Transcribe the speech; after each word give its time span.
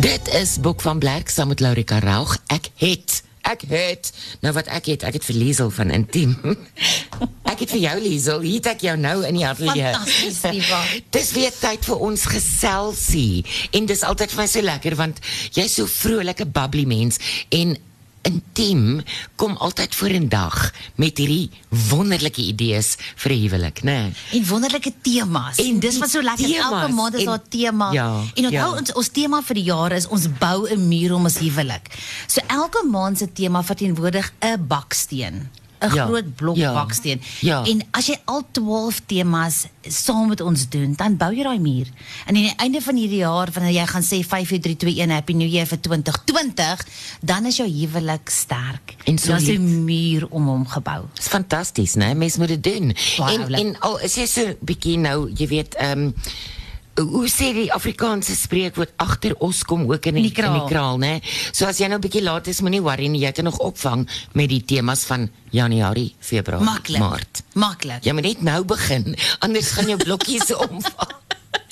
Dit 0.00 0.34
is 0.34 0.60
Boek 0.60 0.80
van 0.80 0.98
Blerk 0.98 1.28
saam 1.28 1.48
met 1.48 1.60
Laurika 1.60 1.98
Raug. 1.98 2.38
Ek 2.46 2.68
het 2.76 3.22
Ek 3.46 3.62
het 3.70 4.10
nou 4.42 4.50
wat 4.56 4.66
ek 4.66 4.88
het, 4.90 5.04
ek 5.06 5.20
het 5.20 5.24
vir 5.24 5.36
Liesel 5.38 5.70
van 5.70 5.90
Intiem. 5.94 6.32
ek 7.52 7.62
het 7.62 7.70
vir 7.70 7.78
jou 7.78 7.94
Liesel, 8.02 8.42
hier 8.42 8.66
ek 8.66 8.82
jou 8.82 8.96
nou 8.98 9.20
in 9.28 9.38
die 9.38 9.46
ateljee. 9.46 9.92
Fantasties, 9.94 10.40
Diva. 10.42 10.80
dis 11.16 11.30
weer 11.36 11.54
tyd 11.54 11.86
vir 11.86 12.02
ons 12.08 12.26
geselsie 12.26 13.44
en 13.70 13.86
dis 13.86 14.02
altyd 14.02 14.34
vir 14.34 14.42
my 14.42 14.48
so 14.50 14.66
lekker 14.66 14.98
want 14.98 15.22
jy's 15.54 15.78
so 15.78 15.86
vrolike 15.86 16.48
bubbly 16.50 16.88
mens 16.90 17.22
en 17.54 17.76
intiem 18.26 19.02
kom 19.38 19.56
altyd 19.62 19.94
vorendag 19.94 20.72
met 21.00 21.18
hierdie 21.18 21.50
wonderlike 21.88 22.42
idees 22.42 22.96
vir 23.22 23.32
'n 23.32 23.40
huwelik, 23.40 23.82
né? 23.82 24.10
Nee? 24.10 24.40
En 24.40 24.48
wonderlike 24.48 24.92
temas. 25.02 25.56
En 25.56 25.78
dis 25.78 25.98
wat 25.98 26.10
so 26.10 26.22
lekker. 26.22 26.56
Elke 26.56 26.92
maand 26.92 27.14
is 27.14 27.24
daar 27.24 27.48
tema. 27.48 27.92
Ja, 27.92 28.22
en 28.34 28.44
onthou 28.44 28.72
ja. 28.72 28.78
ons 28.78 28.92
ons 28.92 29.08
tema 29.08 29.42
vir 29.42 29.54
die 29.54 29.64
jaar 29.64 29.92
is 29.92 30.06
ons 30.06 30.26
bou 30.38 30.68
'n 30.68 30.88
muur 30.88 31.14
om 31.14 31.24
ons 31.24 31.38
huwelik. 31.38 31.86
So 32.26 32.40
elke 32.46 32.84
maand 32.90 33.18
se 33.18 33.32
tema 33.32 33.62
verteenwoordig 33.62 34.32
'n 34.40 34.66
baksteen. 34.66 35.50
'n 35.88 35.94
Ja, 35.94 36.06
groot 36.06 36.34
blok 36.36 36.56
ja, 36.56 36.72
baksteen. 36.72 37.20
ja. 37.40 37.64
En 37.64 37.82
as 37.90 38.06
jy 38.06 38.16
al 38.24 38.42
12 38.52 39.00
temas 39.06 39.66
saam 39.88 40.28
met 40.28 40.40
ons 40.40 40.68
doen, 40.68 40.94
dan 40.96 41.16
bou 41.16 41.32
jy 41.34 41.42
daai 41.42 41.58
muur. 41.58 41.86
En 42.26 42.34
aan 42.36 42.42
die 42.42 42.54
einde 42.56 42.80
van 42.82 42.96
hierdie 42.96 43.18
jaar 43.18 43.48
wanneer 43.52 43.72
jy 43.72 43.86
gaan 43.86 44.02
sê 44.02 44.20
5 44.26 44.48
4 44.48 44.60
3 44.60 44.76
2 44.76 45.00
1 45.00 45.10
happy 45.10 45.32
new 45.32 45.48
year 45.48 45.66
vir 45.66 45.78
2020, 45.80 46.86
dan 47.20 47.46
is 47.46 47.56
jou 47.56 47.68
huwelik 47.68 48.28
sterk. 48.28 48.94
En 49.04 49.14
is 49.14 49.26
'n 49.48 49.84
muur 49.84 50.26
om 50.30 50.46
hom 50.46 50.66
gebou. 50.66 51.04
Dis 51.14 51.28
fantasties, 51.28 51.94
né? 51.94 52.14
Mens 52.14 52.36
moet 52.36 52.48
dit 52.48 52.62
doen. 52.62 52.94
Baie 53.18 53.34
en 53.38 53.42
oulik. 53.42 53.58
en 53.60 53.80
al 53.80 54.00
is 54.00 54.14
jy 54.14 54.26
so 54.26 54.54
bietjie 54.60 54.98
nou, 54.98 55.30
jy 55.34 55.46
weet, 55.46 55.74
ehm 55.74 55.98
um, 55.98 56.14
hoe 56.96 57.26
sê 57.28 57.50
die 57.56 57.68
Afrikaanse 57.72 58.34
spreekwoord 58.36 58.94
agter 59.02 59.34
ons 59.44 59.62
kom 59.68 59.84
ook 59.90 60.08
in 60.08 60.16
die, 60.18 60.28
die 60.28 60.34
kraal. 60.36 60.54
in 60.54 60.60
die 60.60 60.70
kraal, 60.70 61.00
né? 61.02 61.12
So 61.52 61.68
as 61.68 61.80
jy 61.80 61.90
nou 61.92 62.00
bietjie 62.02 62.24
laat 62.24 62.48
is, 62.48 62.62
moenie 62.64 62.82
worry 62.84 63.10
nie, 63.12 63.22
jy 63.26 63.32
kan 63.36 63.48
nog 63.48 63.58
opvang 63.64 64.06
met 64.38 64.50
die 64.52 64.62
temas 64.64 65.04
van 65.08 65.28
Januarie, 65.52 66.14
Februarie, 66.20 66.64
Maklik. 66.66 67.02
Maart. 67.02 67.42
Maklik. 67.54 68.04
Jy 68.06 68.16
moet 68.16 68.30
net 68.30 68.44
nou 68.48 68.60
begin, 68.64 69.12
anders 69.44 69.72
gaan 69.76 69.92
jou 69.92 70.00
blokkies 70.02 70.52
omval. 70.66 71.16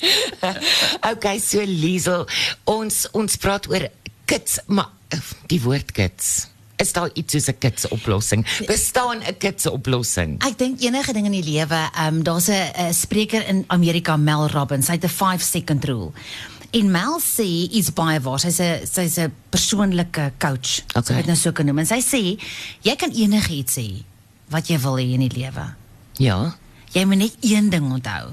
okay, 1.11 1.39
so 1.41 1.63
Liesel, 1.65 2.27
ons 2.69 3.05
ons 3.17 3.39
praat 3.41 3.69
oor 3.71 3.87
kits, 4.29 4.59
maar 4.67 4.91
eh, 5.13 5.21
die 5.49 5.61
woord 5.63 5.93
kits. 5.95 6.54
Is 6.75 6.91
daar 6.93 7.09
iets 7.13 7.31
soos 7.31 7.47
'n 7.47 7.57
kits 7.57 7.87
oplossing? 7.87 8.65
Bestaan 8.65 9.17
'n 9.17 9.37
kits 9.37 9.65
oplossing? 9.65 10.43
Ek 10.43 10.57
dink 10.57 10.81
enige 10.81 11.13
ding 11.13 11.25
in 11.25 11.31
die 11.31 11.43
lewe, 11.43 11.89
ehm 11.95 12.15
um, 12.15 12.23
daar's 12.23 12.47
'n 12.47 12.93
spreker 12.93 13.47
in 13.47 13.63
Amerika, 13.67 14.17
Mel 14.17 14.47
Robbins. 14.47 14.87
Hy 14.87 14.93
het 14.93 15.03
'n 15.03 15.09
5 15.09 15.41
second 15.41 15.83
rule. 15.85 16.11
En 16.71 16.91
Mel 16.91 17.19
sê 17.19 17.69
iets 17.71 17.93
baie 17.93 18.19
waar. 18.19 18.39
Sy's 18.39 18.59
'n 18.59 18.85
sy's 18.85 19.17
'n 19.17 19.33
persoonlike 19.49 20.31
coach. 20.37 20.83
Okay. 20.95 21.03
So 21.03 21.13
dit 21.13 21.25
nou 21.25 21.37
so 21.37 21.51
kan 21.51 21.65
noem. 21.65 21.79
En 21.79 21.85
sy 21.85 22.01
sê 22.01 22.39
jy 22.81 22.95
kan 22.95 23.11
enigiets 23.11 23.77
sê 23.77 24.03
wat 24.49 24.67
jy 24.67 24.79
wil 24.79 24.97
hê 24.97 25.13
in 25.13 25.27
die 25.27 25.39
lewe. 25.39 25.75
Ja. 26.17 26.55
Jy 26.91 27.05
moet 27.05 27.17
net 27.17 27.35
een 27.41 27.69
ding 27.69 27.91
onthou. 27.91 28.31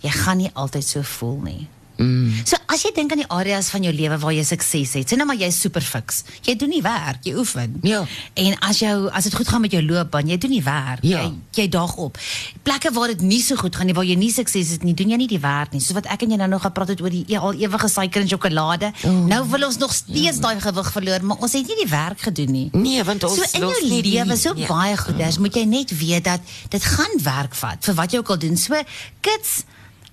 Jy 0.00 0.10
gaan 0.10 0.36
nie 0.36 0.50
altyd 0.52 0.84
so 0.84 1.02
voel 1.02 1.40
nie. 1.40 1.68
Mm. 1.96 2.32
So 2.44 2.56
as 2.66 2.82
jy 2.84 2.90
dink 2.94 3.12
aan 3.14 3.22
die 3.22 3.28
areas 3.32 3.70
van 3.72 3.82
jou 3.86 3.92
lewe 3.94 4.18
waar 4.20 4.32
jy 4.36 4.42
sukses 4.44 4.92
het, 4.98 5.08
sê 5.12 5.16
nou 5.16 5.26
maar 5.26 5.38
jy's 5.40 5.60
super 5.60 5.80
fiks. 5.84 6.22
Jy 6.44 6.56
doen 6.60 6.68
nie 6.68 6.82
werk, 6.84 7.22
jy 7.24 7.34
oefen. 7.40 7.78
Ja. 7.86 8.02
En 8.34 8.58
as 8.68 8.80
jou 8.82 9.08
as 9.16 9.24
dit 9.24 9.34
goed 9.34 9.48
gaan 9.48 9.60
met 9.64 9.72
jou 9.72 9.82
loopbaan, 9.82 10.28
jy 10.28 10.36
doen 10.38 10.50
nie 10.50 10.62
werk. 10.62 11.04
Ja. 11.06 11.22
Jy 11.22 11.62
jy 11.62 11.68
daag 11.72 11.94
op. 11.96 12.18
Plekke 12.62 12.92
waar 12.92 13.08
dit 13.14 13.20
nie 13.24 13.40
so 13.42 13.56
goed 13.56 13.76
gaan 13.76 13.86
nie, 13.88 13.94
waar 13.96 14.04
jy 14.04 14.16
nie 14.20 14.30
sukses 14.32 14.74
het 14.76 14.82
nie, 14.84 14.94
doen 14.94 15.14
jy 15.14 15.16
nie 15.16 15.28
die 15.30 15.40
werk 15.40 15.72
nie. 15.72 15.80
Soos 15.80 15.96
wat 15.96 16.06
ek 16.12 16.26
en 16.26 16.34
jy 16.34 16.40
nou 16.42 16.48
nog 16.56 16.62
gepraat 16.66 16.92
het 16.92 17.00
oor 17.00 17.10
die 17.10 17.24
e- 17.32 17.38
al 17.40 17.54
ewige 17.54 17.88
suiker 17.88 18.20
en 18.20 18.28
sjokolade. 18.28 18.92
Oh. 19.04 19.24
Nou 19.30 19.40
wil 19.48 19.66
ons 19.70 19.78
nog 19.80 19.94
steeds 19.94 20.40
daai 20.44 20.60
gewig 20.60 20.92
verloor, 20.92 21.24
maar 21.24 21.40
ons 21.40 21.52
het 21.56 21.66
nie 21.66 21.78
die 21.84 21.90
werk 21.90 22.20
gedoen 22.28 22.52
nie. 22.52 22.68
Nee, 22.72 23.04
want 23.04 23.24
ons 23.24 23.36
So 23.36 23.44
in 23.52 23.66
jou 23.68 23.86
lewe 23.86 24.36
so 24.36 24.52
ja. 24.56 24.66
baie 24.66 24.96
goeders, 24.96 25.38
moet 25.38 25.54
jy 25.54 25.64
net 25.64 25.96
weet 25.98 26.24
dat 26.24 26.40
dit 26.68 26.84
gaan 26.84 27.16
werk 27.22 27.54
vat 27.54 27.84
vir 27.84 27.94
wat 27.94 28.12
jy 28.12 28.18
ook 28.18 28.30
al 28.30 28.38
doen. 28.38 28.56
So 28.56 28.74
kits 29.20 29.64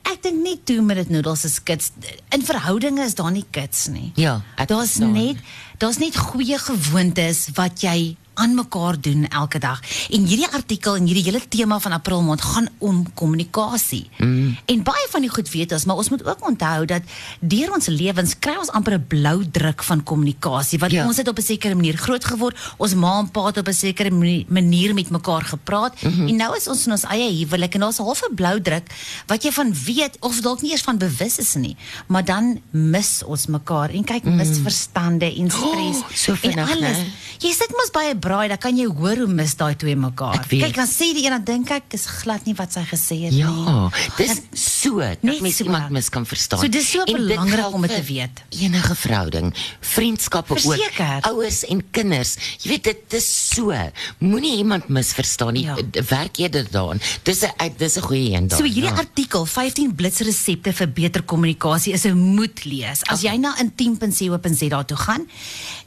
Ek 0.03 0.19
dink 0.23 0.41
nie 0.43 0.57
toe 0.67 0.81
met 0.83 0.99
dit 0.99 1.09
noedels 1.15 1.45
is 1.47 1.59
kits. 1.63 1.91
In 2.35 2.43
verhoudinge 2.43 3.05
is 3.05 3.15
daar 3.15 3.31
nie 3.31 3.45
kits 3.55 3.87
nie. 3.87 4.11
Ja, 4.19 4.41
daar's 4.67 4.97
net 4.99 5.39
daar's 5.77 5.97
net 5.97 6.17
goeie 6.17 6.59
gewoontes 6.59 7.47
wat 7.55 7.81
jy 7.83 8.15
aan 8.33 8.55
mekaar 8.55 9.01
doen 9.01 9.27
elke 9.27 9.59
dag. 9.59 9.79
En 10.09 10.25
hierdie 10.25 10.47
artikel 10.47 10.95
en 10.95 11.05
hierdie 11.05 11.23
hele 11.23 11.41
tema 11.47 11.79
van 11.79 11.91
April 11.91 12.21
maand 12.21 12.41
gaan 12.41 12.67
om 12.77 13.13
kommunikasie. 13.13 14.09
Mm. 14.17 14.57
En 14.65 14.83
baie 14.83 15.07
van 15.11 15.21
die 15.21 15.29
goed 15.29 15.49
weet 15.51 15.71
ons, 15.71 15.85
maar 15.85 15.95
ons 15.95 16.09
moet 16.09 16.25
ook 16.25 16.47
onthou 16.47 16.85
dat 16.85 17.01
deur 17.39 17.73
ons 17.73 17.87
lewens 17.87 18.35
kry 18.39 18.55
ons 18.59 18.69
amper 18.71 18.93
'n 18.97 19.05
blou 19.07 19.43
druk 19.51 19.83
van 19.83 20.03
kommunikasie. 20.03 20.79
Want 20.79 20.91
Ja. 20.91 21.05
ons 21.07 21.17
het 21.17 21.27
op 21.27 21.37
'n 21.37 21.41
sekere 21.41 21.75
manier 21.75 21.97
groot 21.97 22.25
geword. 22.25 22.57
Ons 22.77 22.93
ma 22.95 23.19
en 23.19 23.29
pa 23.31 23.45
het 23.45 23.57
op 23.57 23.67
'n 23.67 23.73
sekere 23.73 24.11
mani- 24.11 24.45
manier 24.49 24.93
met 24.93 25.09
mekaar 25.09 25.41
gepraat 25.41 26.01
mm 26.01 26.11
-hmm. 26.11 26.27
en 26.27 26.35
nou 26.35 26.55
is 26.55 26.67
ons 26.67 26.85
in 26.85 26.91
ons 26.91 27.03
eie 27.03 27.31
huwelik 27.37 27.73
en 27.73 27.79
daar's 27.79 27.99
'n 27.99 28.03
halfe 28.03 28.29
blou 28.35 28.61
druk 28.61 28.87
wat 29.27 29.43
jy 29.43 29.51
van 29.51 29.73
weet 29.85 30.17
of 30.19 30.41
dalk 30.41 30.61
nie 30.61 30.71
eers 30.71 30.81
van 30.81 30.97
bewus 30.97 31.37
is 31.37 31.53
nie. 31.55 31.75
Maar 32.07 32.25
dan 32.25 32.61
mis 32.71 33.21
ons 33.25 33.45
mekaar 33.47 33.89
en 33.89 34.03
kyk 34.03 34.23
mm. 34.23 34.35
misverstande 34.35 35.35
en 35.37 35.51
stres 35.51 35.97
Oh, 35.97 36.09
so 36.23 36.31
en 36.31 36.37
vinnig, 36.37 36.71
alles. 36.71 36.97
né? 36.97 37.05
Jy 37.39 37.51
sit 37.51 37.69
mos 37.69 37.89
by 37.91 38.09
'n 38.13 38.19
braai, 38.23 38.47
dan 38.53 38.57
kan 38.63 38.77
jy 38.79 38.85
hoor 38.87 39.17
hoe 39.25 39.27
mis 39.27 39.53
daai 39.59 39.75
twee 39.75 39.95
mekaar. 39.99 40.39
Kyk, 40.47 40.75
dan 40.77 40.87
sê 40.87 41.11
die 41.17 41.25
een 41.25 41.35
dan 41.35 41.43
dink 41.43 41.71
ek 41.75 41.93
is 41.97 42.05
glad 42.21 42.45
nie 42.47 42.55
wat 42.55 42.71
sy 42.75 42.83
gesê 42.87 43.17
het 43.27 43.33
Ja, 43.35 43.51
nie. 43.51 43.89
dis 44.17 44.39
so 44.55 44.99
dat 45.03 45.21
mens 45.23 45.57
so. 45.57 45.65
iemand 45.67 45.89
mis 45.91 46.09
kan 46.09 46.25
verstaan. 46.25 46.59
So 46.63 46.67
dis 46.71 46.87
so 46.91 47.03
En 47.03 47.13
belangrik 47.19 47.73
om 47.73 47.81
dit 47.81 47.91
te 47.95 48.03
weet. 48.13 48.43
Enige 48.63 48.95
verhouding, 48.95 49.53
vriendskappe 49.81 50.53
ook, 50.53 50.59
Verseker. 50.59 51.19
ouers 51.29 51.63
en 51.65 51.83
kinders. 51.91 52.35
Jy 52.63 52.69
weet 52.69 52.83
dit 52.83 53.13
is 53.19 53.27
so. 53.53 53.71
Moenie 54.19 54.57
iemand 54.57 54.87
misverstaan 54.87 55.53
nie. 55.53 55.63
Ja. 55.65 55.75
Ja. 55.91 56.03
Werk 56.09 56.37
eerder 56.37 56.65
daaraan. 56.71 57.01
Dis 57.23 57.43
'n 57.43 57.73
dis 57.77 57.95
'n 57.97 58.01
goeie 58.01 58.31
een 58.35 58.47
daar. 58.47 58.57
So 58.59 58.63
hierdie 58.65 58.83
ja. 58.93 58.95
artikel 58.97 59.45
15 59.45 59.95
blitsresepte 59.95 60.73
vir 60.73 60.87
beter 60.91 61.23
kommunikasie 61.23 61.93
is 61.93 62.05
'n 62.05 62.13
moet 62.17 62.65
lees. 62.65 63.01
As 63.03 63.21
jy 63.21 63.35
na 63.37 63.53
intiem.co.za 63.59 64.83
toe 64.83 64.97
gaan 64.97 65.27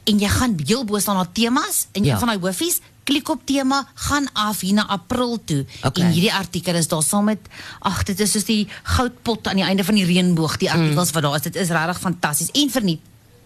en 0.05 0.19
jy 0.19 0.27
gaan 0.29 0.55
heel 0.65 0.83
bo 0.85 0.99
staan 0.99 1.15
daar 1.15 1.31
temas 1.31 1.87
en 1.91 2.03
Ja. 2.03 2.13
een 2.13 2.19
van 2.27 2.35
daai 2.35 2.43
hoofies 2.51 2.79
klik 3.07 3.29
op 3.31 3.41
tema 3.47 3.85
gaan 4.07 4.25
af 4.33 4.59
hier 4.61 4.73
na 4.73 4.87
April 4.91 5.37
toe 5.45 5.65
Okay. 5.83 6.03
en 6.03 6.11
hierdie 6.11 6.33
artikel 6.33 6.75
is 6.75 6.87
daar 6.91 7.03
saam 7.03 7.25
met 7.31 7.39
ag 7.79 8.03
dit 8.03 8.19
is 8.19 8.31
soos 8.35 8.43
die 8.49 8.67
goudpot 8.83 9.47
aan 9.47 9.55
die 9.61 9.65
einde 9.65 9.83
van 9.87 9.95
die 9.95 10.05
reënboog 10.05 10.57
die 10.59 10.71
artikels 10.71 11.11
wat 11.15 11.23
daar 11.23 11.35
is 11.39 11.41
dit 11.47 11.55
is 11.55 11.69
regtig 11.71 11.99
fantasties 11.99 12.51
en 12.51 12.69
verniet 12.69 12.99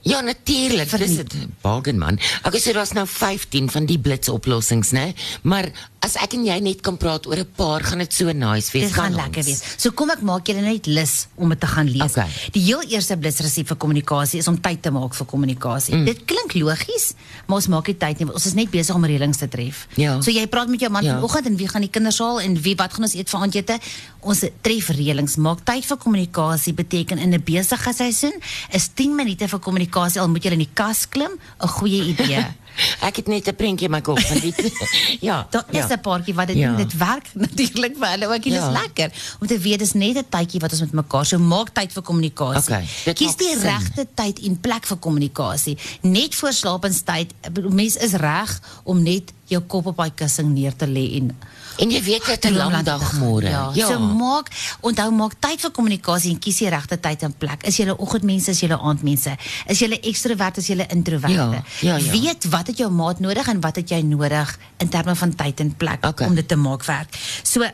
Ja, 0.04 0.22
natuurlik. 0.26 0.90
Dis 0.98 1.16
dit. 1.16 1.34
Bargain 1.62 2.00
man. 2.02 2.18
Okay, 2.44 2.60
so 2.60 2.74
daar's 2.74 2.92
nou 2.98 3.04
15 3.08 3.68
van 3.70 3.86
die 3.86 4.00
blitsoplossings, 4.02 4.90
né? 4.98 5.14
Maar 5.46 5.68
as 6.02 6.16
ek 6.18 6.34
en 6.34 6.46
jy 6.48 6.56
net 6.66 6.80
kan 6.82 6.98
praat 6.98 7.28
oor 7.30 7.38
'n 7.38 7.46
paar, 7.56 7.84
gaan 7.84 8.00
dit 8.00 8.14
so 8.14 8.26
nice 8.34 8.72
wees. 8.74 8.90
Dit 8.90 8.94
gaan 8.94 9.14
lekker 9.14 9.44
wees. 9.46 9.62
So 9.78 9.92
kom 9.92 10.10
ek 10.10 10.22
maak 10.22 10.48
julle 10.48 10.62
net 10.62 10.88
lus 10.88 11.28
om 11.38 11.50
dit 11.50 11.60
te 11.60 11.68
gaan 11.68 11.88
lees. 11.88 12.12
Okay. 12.12 12.28
Die 12.52 12.64
heel 12.64 12.82
eerste 12.90 13.18
blitsresep 13.18 13.68
vir 13.68 13.78
kommunikasie 13.78 14.40
is 14.40 14.48
om 14.48 14.58
tyd 14.62 14.82
te 14.82 14.90
maak 14.92 15.14
vir 15.14 15.26
kommunikasie. 15.26 15.96
Mm. 15.96 16.06
Dit 16.06 16.26
klink 16.26 16.54
logies, 16.54 17.14
maar 17.46 17.58
ons 17.58 17.68
maak 17.68 17.88
nie 17.88 17.98
tyd 17.98 18.20
nie. 18.20 18.34
Ons 18.34 18.46
is 18.46 18.54
net 18.54 18.72
besig 18.72 18.96
om 18.96 19.06
reëlings 19.06 19.38
te 19.38 19.48
tref. 19.48 19.88
Ja. 19.96 20.20
So 20.22 20.32
jy 20.32 20.48
praat 20.48 20.70
met 20.70 20.80
jou 20.80 20.90
man 20.92 21.04
Ja. 21.04 21.14
vanoggend 21.20 21.46
en 21.46 21.56
wie 21.56 21.68
gaan 21.68 21.82
die 21.82 21.90
kinders 21.90 22.18
haal 22.20 22.40
en 22.42 22.62
wie 22.62 22.76
wat 22.76 22.94
gaan 22.94 23.04
ons 23.04 23.14
eet 23.14 23.30
vir 23.30 23.40
aandete? 23.40 23.80
Ons 24.22 24.40
tref 24.62 24.90
reëlings. 24.90 25.38
Maak 25.38 25.64
tyd 25.66 25.86
vir 25.86 25.98
kommunikasie 25.98 26.74
beteken 26.74 27.18
in 27.20 27.34
'n 27.34 27.44
besige 27.44 27.94
seisoen 27.94 28.34
is 28.72 28.90
10 28.94 29.16
minute 29.16 29.48
vir 29.48 29.60
kommunikasie 29.60 30.20
al 30.22 30.28
moet 30.30 30.44
jy 30.44 30.52
in 30.52 30.60
die 30.60 30.70
kas 30.74 31.06
klim, 31.10 31.32
'n 31.62 31.68
goeie 31.68 32.04
idee. 32.10 32.46
Ek 33.08 33.16
het 33.18 33.28
net 33.28 33.48
'n 33.48 33.56
prentjie 33.56 33.86
in 33.86 33.92
my 33.92 34.02
kop 34.02 34.20
van 34.20 34.40
die 34.40 34.54
Ja. 35.22 35.48
Daar 35.52 35.66
is 35.70 35.88
ja. 35.90 35.91
'n 35.92 36.00
paartjie 36.02 36.34
wat 36.34 36.48
dit 36.48 36.58
Ja. 36.58 36.76
Dit 36.76 36.94
werk 36.98 37.30
natuurlik 37.46 37.96
vir 37.98 38.08
hulle 38.08 38.28
ook. 38.28 38.44
Dit 38.44 38.54
Ja. 38.54 38.68
is 38.68 38.80
lekker 38.82 39.10
om 39.40 39.48
te 39.48 39.58
weet 39.60 39.80
dis 39.80 39.94
net 39.94 40.18
'n 40.18 40.26
tydjie 40.30 40.60
wat 40.60 40.72
ons 40.72 40.82
met 40.82 40.92
mekaar 40.92 41.26
so 41.26 41.38
maak 41.40 41.70
tyd 41.74 41.92
vir 41.94 42.04
kommunikasie. 42.04 42.74
Okay, 42.74 43.14
Kies 43.14 43.36
die 43.36 43.56
regte 43.60 44.08
tyd 44.16 44.40
en 44.40 44.60
plek 44.60 44.86
vir 44.86 44.98
kommunikasie. 44.98 45.78
Net 46.02 46.36
voor 46.36 46.54
slapenstyd, 46.54 47.34
ek 47.42 47.54
bedoel, 47.54 47.72
mens 47.72 47.96
is 47.96 48.14
reg 48.14 48.60
om 48.84 49.04
net 49.04 49.34
jou 49.46 49.62
kop 49.62 49.86
op 49.86 49.98
daai 49.98 50.12
kussing 50.16 50.54
neer 50.54 50.76
te 50.76 50.88
lê 50.88 51.16
en 51.18 51.36
En 51.82 51.90
jy 51.92 52.02
weet 52.04 52.26
het 52.26 52.46
'n 52.46 52.56
lang 52.56 52.84
dag 52.84 53.14
môre. 53.20 53.50
Ja. 53.50 53.88
So 53.88 54.00
maak 54.00 54.48
onthou 54.82 55.12
maak 55.12 55.34
tyd 55.40 55.60
vir 55.62 55.72
kommunikasie 55.72 56.32
en 56.32 56.40
kies 56.40 56.58
die 56.58 56.70
regte 56.70 57.00
tyd 57.00 57.24
en 57.24 57.34
plek. 57.38 57.64
Is 57.66 57.78
jy 57.78 57.90
oggendmense, 57.98 58.52
is 58.52 58.60
jy 58.60 58.70
aandmense? 58.72 59.38
Is 59.68 59.80
jy 59.80 59.90
ekstrovert, 60.02 60.58
is 60.58 60.68
jy 60.68 60.86
introvert? 60.90 61.34
Ja, 61.34 61.64
ja, 61.80 61.96
ja. 61.98 62.12
Weet 62.12 62.50
wat 62.50 62.68
het 62.68 62.78
jou 62.78 62.92
maat 62.92 63.20
nodig 63.20 63.48
en 63.48 63.60
wat 63.60 63.76
het 63.76 63.90
jy 63.90 64.02
nodig 64.02 64.60
in 64.78 64.90
terme 64.90 65.16
van 65.16 65.36
tyd 65.36 65.60
en 65.60 65.76
plek 65.76 66.06
Okay. 66.06 66.28
om 66.28 66.36
dit 66.36 66.48
te 66.48 66.56
maak 66.56 66.86
werk. 66.86 67.18
So 67.44 67.66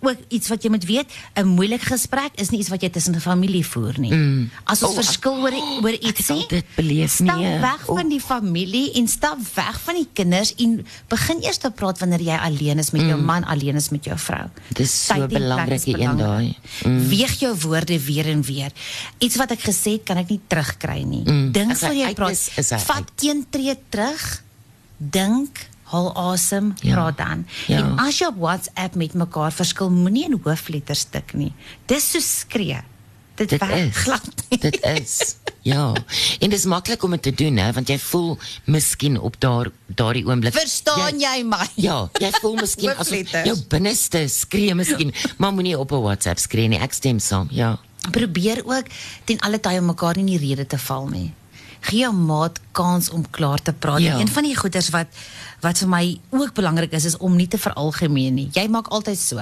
ook 0.00 0.16
iets 0.28 0.48
wat 0.48 0.62
jy 0.62 0.70
moet 0.70 0.84
weet, 0.84 1.06
'n 1.34 1.46
moeilike 1.46 1.84
gesprek 1.86 2.30
is 2.34 2.50
nie 2.50 2.60
iets 2.60 2.68
wat 2.68 2.80
jy 2.82 2.88
tussen 2.90 3.14
'n 3.14 3.20
familie 3.20 3.66
voer 3.66 3.94
nie. 3.98 4.12
Mm. 4.12 4.50
As 4.64 4.82
ons 4.82 4.92
Oh, 4.92 4.98
oh, 4.98 5.04
verskil 5.04 5.36
oor 5.82 5.92
iets 5.92 6.24
sal 6.26 6.36
nie, 6.36 6.46
dit 6.48 6.64
beleef 6.76 7.10
stap 7.12 7.36
nie. 7.38 7.58
weg 7.60 7.84
van 7.86 8.08
die 8.08 8.20
familie 8.20 8.92
en 8.92 9.08
stap 9.08 9.38
weg 9.54 9.80
van 9.80 9.94
die 9.94 10.08
kinders 10.12 10.54
en 10.54 10.86
begin 11.08 11.42
eers 11.42 11.56
te 11.56 11.70
praat 11.70 11.98
wanneer 11.98 12.20
jy 12.20 12.36
alleen 12.36 12.78
is 12.78 12.90
met 12.90 13.02
jou 13.02 13.20
man, 13.20 13.44
alleen 13.44 13.74
is 13.76 13.88
met 13.88 14.04
jou 14.04 14.18
vrou. 14.18 14.48
Dis 14.72 15.04
so 15.06 15.14
Tyd 15.14 15.22
en 15.22 15.28
plek 15.28 15.40
is 15.40 15.44
belangrike 15.44 15.86
een 15.90 16.16
belangrik. 16.16 16.56
daai. 16.82 16.92
Mm. 16.92 17.08
Weeg 17.08 17.32
jou 17.40 17.56
woorde 17.58 18.00
weer 18.04 18.26
en 18.26 18.42
weer. 18.42 18.70
Iets 19.18 19.36
wat 19.36 19.50
ek 19.50 19.60
gesê 19.60 19.90
het, 19.92 20.02
kan 20.04 20.16
ek 20.16 20.28
nie 20.28 20.40
terugkry 20.46 21.02
nie. 21.02 21.22
Mm. 21.24 21.52
Dink 21.52 21.76
voor 21.76 21.94
jy 21.94 22.14
praat. 22.14 22.30
is, 22.30 22.48
is 22.56 22.70
hy 22.70 22.78
Vat 22.78 23.10
een 23.20 23.46
tree 23.50 23.76
terug. 23.88 24.42
Dink, 24.98 25.68
haal 25.92 26.10
asem, 26.32 26.74
Ja. 26.82 26.94
praat 26.94 27.16
dan. 27.18 27.46
Ja. 27.66 27.78
En 27.78 27.98
as 27.98 28.18
jy 28.18 28.26
op 28.26 28.38
WhatsApp 28.42 28.94
met 28.94 29.14
mekaar 29.14 29.52
verskil, 29.52 29.90
moenie 29.90 30.24
in 30.24 30.40
hoofletters 30.42 31.04
tik 31.10 31.34
nie. 31.34 31.52
Dis 31.86 32.10
so 32.10 32.18
skree. 32.20 32.80
Dit, 33.36 33.48
Dit 33.48 33.60
werk 33.60 33.74
is. 33.90 33.96
glad 33.96 34.24
nie. 34.50 34.58
Dit 34.58 34.78
is. 34.82 35.36
Ja. 35.62 35.92
En 36.40 36.50
dis 36.50 36.64
maklik 36.64 37.02
om 37.04 37.10
dit 37.10 37.22
te 37.22 37.32
doen 37.34 37.56
hè, 37.56 37.72
want 37.72 37.88
jy 37.88 37.98
voel 37.98 38.38
miskien 38.64 39.18
op 39.20 39.34
daar 39.40 39.68
daardie 39.86 40.24
oomblik. 40.26 40.54
Verstaan 40.54 41.18
jy 41.20 41.42
my? 41.44 41.66
Ja, 41.74 42.08
jy 42.20 42.30
voel 42.40 42.54
miskien 42.54 42.90
asof 42.94 43.10
Hoofletters. 43.10 43.44
jou 43.46 43.56
binneste 43.68 44.28
skree 44.28 44.74
miskien, 44.74 45.12
maar 45.38 45.52
moenie 45.52 45.78
op 45.78 45.92
'n 45.92 46.00
WhatsApp 46.02 46.38
skree 46.38 46.68
nie. 46.68 46.78
Ek 46.78 46.92
stem 46.92 47.18
saam. 47.18 47.48
Ja. 47.50 47.78
Probeer 48.10 48.62
ook 48.64 48.84
ten 49.24 49.38
alle 49.40 49.60
tye 49.60 49.80
mekaar 49.80 50.16
nie 50.16 50.24
in 50.34 50.38
die 50.38 50.48
rede 50.48 50.66
te 50.66 50.78
val 50.78 51.06
nie. 51.08 51.34
Gee 51.86 52.02
jou 52.02 52.12
maat 52.14 52.58
kans 52.74 53.10
om 53.14 53.22
klaar 53.30 53.62
te 53.62 53.72
praat. 53.72 54.02
Ja. 54.02 54.18
Een 54.18 54.30
van 54.32 54.46
die 54.46 54.56
goeders 54.56 54.90
wat 54.94 55.06
wat 55.64 55.78
vir 55.80 55.88
my 55.88 56.04
ook 56.30 56.52
belangrik 56.54 56.92
is 56.92 57.04
is 57.08 57.16
om 57.16 57.36
nie 57.36 57.48
te 57.48 57.58
veralgemeen 57.58 58.34
nie. 58.34 58.48
Jy 58.52 58.66
maak 58.68 58.90
altyd 58.94 59.18
so. 59.18 59.40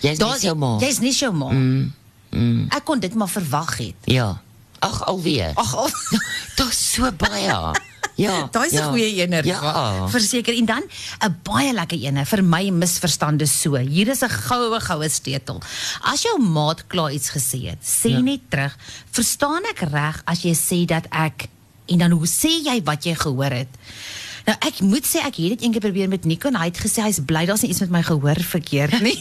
Jy's 0.00 0.18
nie 0.18 0.46
jou 0.46 0.56
ma. 0.56 0.76
Jy's 0.80 1.00
nie 1.02 1.12
jou 1.12 1.32
ma. 1.36 1.50
Mm, 1.52 1.92
mm. 2.30 2.64
Ek 2.72 2.86
kon 2.88 3.02
dit 3.02 3.14
maar 3.14 3.28
verwag 3.28 3.76
het. 3.82 4.08
Ja. 4.08 4.40
Ag 4.80 5.02
alweer. 5.10 5.52
Ag, 5.60 5.74
al. 5.76 5.90
Daar's 6.56 6.80
so 6.92 7.12
baie. 7.12 7.58
Ja. 8.20 8.48
Daai's 8.52 8.72
'n 8.72 8.76
ja. 8.76 8.88
goeie 8.90 9.10
ene. 9.22 9.40
Ja. 9.44 10.06
Verseker 10.08 10.54
en 10.54 10.66
dan 10.66 10.84
'n 11.24 11.36
baie 11.42 11.72
lekker 11.72 11.98
ene 11.98 12.26
vir 12.26 12.42
my 12.44 12.68
misverstande 12.70 13.46
so. 13.46 13.76
Hier 13.76 14.08
is 14.08 14.22
'n 14.22 14.28
goue 14.28 14.80
goue 14.80 15.08
stetel. 15.08 15.62
As 16.02 16.22
jou 16.22 16.38
maat 16.40 16.86
klaar 16.86 17.12
iets 17.12 17.30
gesê 17.30 17.70
het, 17.70 17.80
sê 17.82 18.08
Ja. 18.10 18.16
ja. 18.16 18.20
net 18.20 18.40
terug. 18.48 18.76
Verstaan 19.10 19.62
ek 19.70 19.80
reg 19.80 20.22
as 20.24 20.42
jy 20.42 20.54
sê 20.54 20.84
dat 20.86 21.06
ek 21.10 21.48
en 21.86 21.98
dan 21.98 22.10
hoe 22.10 22.26
sê 22.26 22.62
jy 22.64 22.82
wat 22.84 23.04
jy 23.04 23.14
gehoor 23.14 23.50
het? 23.50 23.68
Nou 24.46 24.56
ek 24.60 24.80
moet 24.80 25.04
sê 25.04 25.18
ek 25.18 25.36
het 25.36 25.48
dit 25.58 25.62
eendag 25.62 25.80
probeer 25.80 26.08
met 26.08 26.24
Nico 26.24 26.48
en 26.48 26.56
hy 26.56 26.64
het 26.70 26.78
gesê 26.78 27.02
hy's 27.02 27.20
bly 27.24 27.46
daar's 27.46 27.62
nie 27.62 27.70
iets 27.70 27.80
met 27.80 27.90
my 27.90 28.02
gehoor 28.02 28.40
verkeerd 28.40 29.00
nie. 29.00 29.18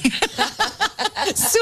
so 1.51 1.59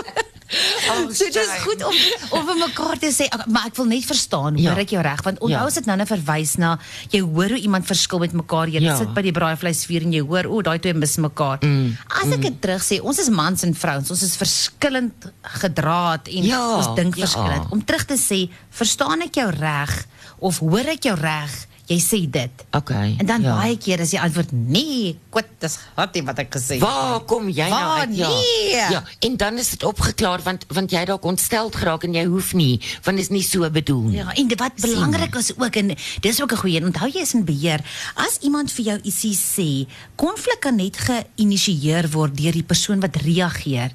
Oh, 0.89 1.09
so 1.11 1.25
dis 1.25 1.33
shame. 1.35 1.59
goed 1.65 1.83
om 1.83 1.95
om 2.39 2.45
vir 2.47 2.55
mekaar 2.67 2.97
te 2.99 3.09
sê, 3.11 3.27
"Ag, 3.29 3.45
maar 3.47 3.65
ek 3.67 3.75
wil 3.75 3.85
net 3.85 4.05
verstaan, 4.05 4.57
Ja. 4.57 4.69
hoor 4.71 4.79
ek 4.79 4.89
jou 4.89 5.01
reg? 5.01 5.21
Want 5.23 5.39
onthou 5.39 5.49
Ja. 5.59 5.65
as 5.65 5.73
dit 5.73 5.85
nou 5.85 5.97
net 5.97 6.07
verwys 6.07 6.55
na 6.57 6.77
jy 7.09 7.19
hoor 7.21 7.49
hoe 7.49 7.59
iemand 7.59 7.85
verskil 7.85 8.19
met 8.19 8.31
mekaar. 8.33 8.67
Jy 8.69 8.81
Ja. 8.81 8.97
sit 8.97 9.13
by 9.13 9.21
die 9.21 9.31
braaivleisvuur 9.31 10.01
en 10.03 10.11
jy 10.13 10.21
hoor, 10.21 10.45
o, 10.47 10.61
daai 10.61 10.79
twee 10.79 10.93
mis 10.93 11.17
mekaar. 11.17 11.57
Mm, 11.61 11.97
As 12.09 12.31
ek 12.31 12.41
dit 12.41 12.61
terug 12.61 12.81
sê, 12.81 13.01
ons 13.03 13.19
is 13.19 13.29
mans 13.29 13.63
en 13.63 13.73
vrouens, 13.75 14.09
ons 14.11 14.21
is 14.23 14.35
verskillend 14.37 15.13
gedraad 15.43 16.27
en 16.27 16.43
Ja, 16.43 16.77
ons 16.77 16.95
dink 16.95 17.15
ja. 17.15 17.25
verskillend. 17.25 17.71
Om 17.71 17.83
terug 17.83 18.05
te 18.05 18.15
sê, 18.17 18.49
verstaan 18.71 19.21
ek 19.21 19.35
jou 19.35 19.49
reg 19.51 20.05
of 20.39 20.59
hoor 20.59 20.87
ek 20.87 21.03
jou 21.03 21.15
reg? 21.15 21.67
Jy 21.87 21.99
sê 22.03 22.17
dit. 22.29 22.51
Okay. 22.75 23.15
En 23.17 23.25
dan 23.25 23.41
ja. 23.41 23.55
baie 23.55 23.77
keer 23.77 23.99
is 24.03 24.09
die 24.09 24.19
antwoord 24.19 24.51
nee, 24.51 25.13
kwat, 25.31 25.45
dis 25.59 25.77
glad 25.95 26.13
nie 26.13 26.23
wat 26.27 26.39
ek 26.39 26.49
gesê 26.57 26.73
het. 26.75 26.81
Waar 26.83 27.21
kom 27.23 27.47
jy 27.49 27.63
nou 27.69 27.79
Waar? 27.85 27.99
uit? 28.07 28.15
Ja. 28.17 28.27
Nee. 28.27 28.91
ja, 28.91 29.03
en 29.19 29.37
dan 29.37 29.57
is 29.57 29.69
dit 29.69 29.83
opgeklaar 29.83 30.41
want 30.43 30.65
want 30.67 30.91
jy 30.91 31.05
dalk 31.05 31.23
ontsteld 31.23 31.75
geraak 31.75 32.03
en 32.03 32.13
jy 32.13 32.25
hoef 32.25 32.53
nie, 32.53 32.79
want 33.05 33.15
dit 33.17 33.23
is 33.25 33.29
nie 33.31 33.43
so 33.43 33.69
bedoel 33.69 34.01
nie. 34.09 34.17
Ja, 34.17 34.33
en 34.35 34.51
wat 34.57 34.75
belangrik 34.81 35.35
is 35.35 35.53
ook 35.57 35.75
en 35.75 35.95
dis 36.21 36.41
ook 36.41 36.51
'n 36.51 36.57
goeie. 36.57 36.83
Onthou 36.83 37.07
jy 37.07 37.21
is 37.21 37.33
in 37.33 37.45
beheer. 37.45 37.79
As 38.15 38.37
iemand 38.41 38.71
vir 38.71 38.85
jou 38.85 38.99
ietsie 39.03 39.35
sê, 39.35 39.87
konflik 40.15 40.59
kan 40.59 40.75
net 40.75 40.97
geïnisieer 40.97 42.09
word 42.11 42.35
deur 42.37 42.51
die 42.51 42.63
persoon 42.63 42.99
wat 42.99 43.15
reageer. 43.15 43.91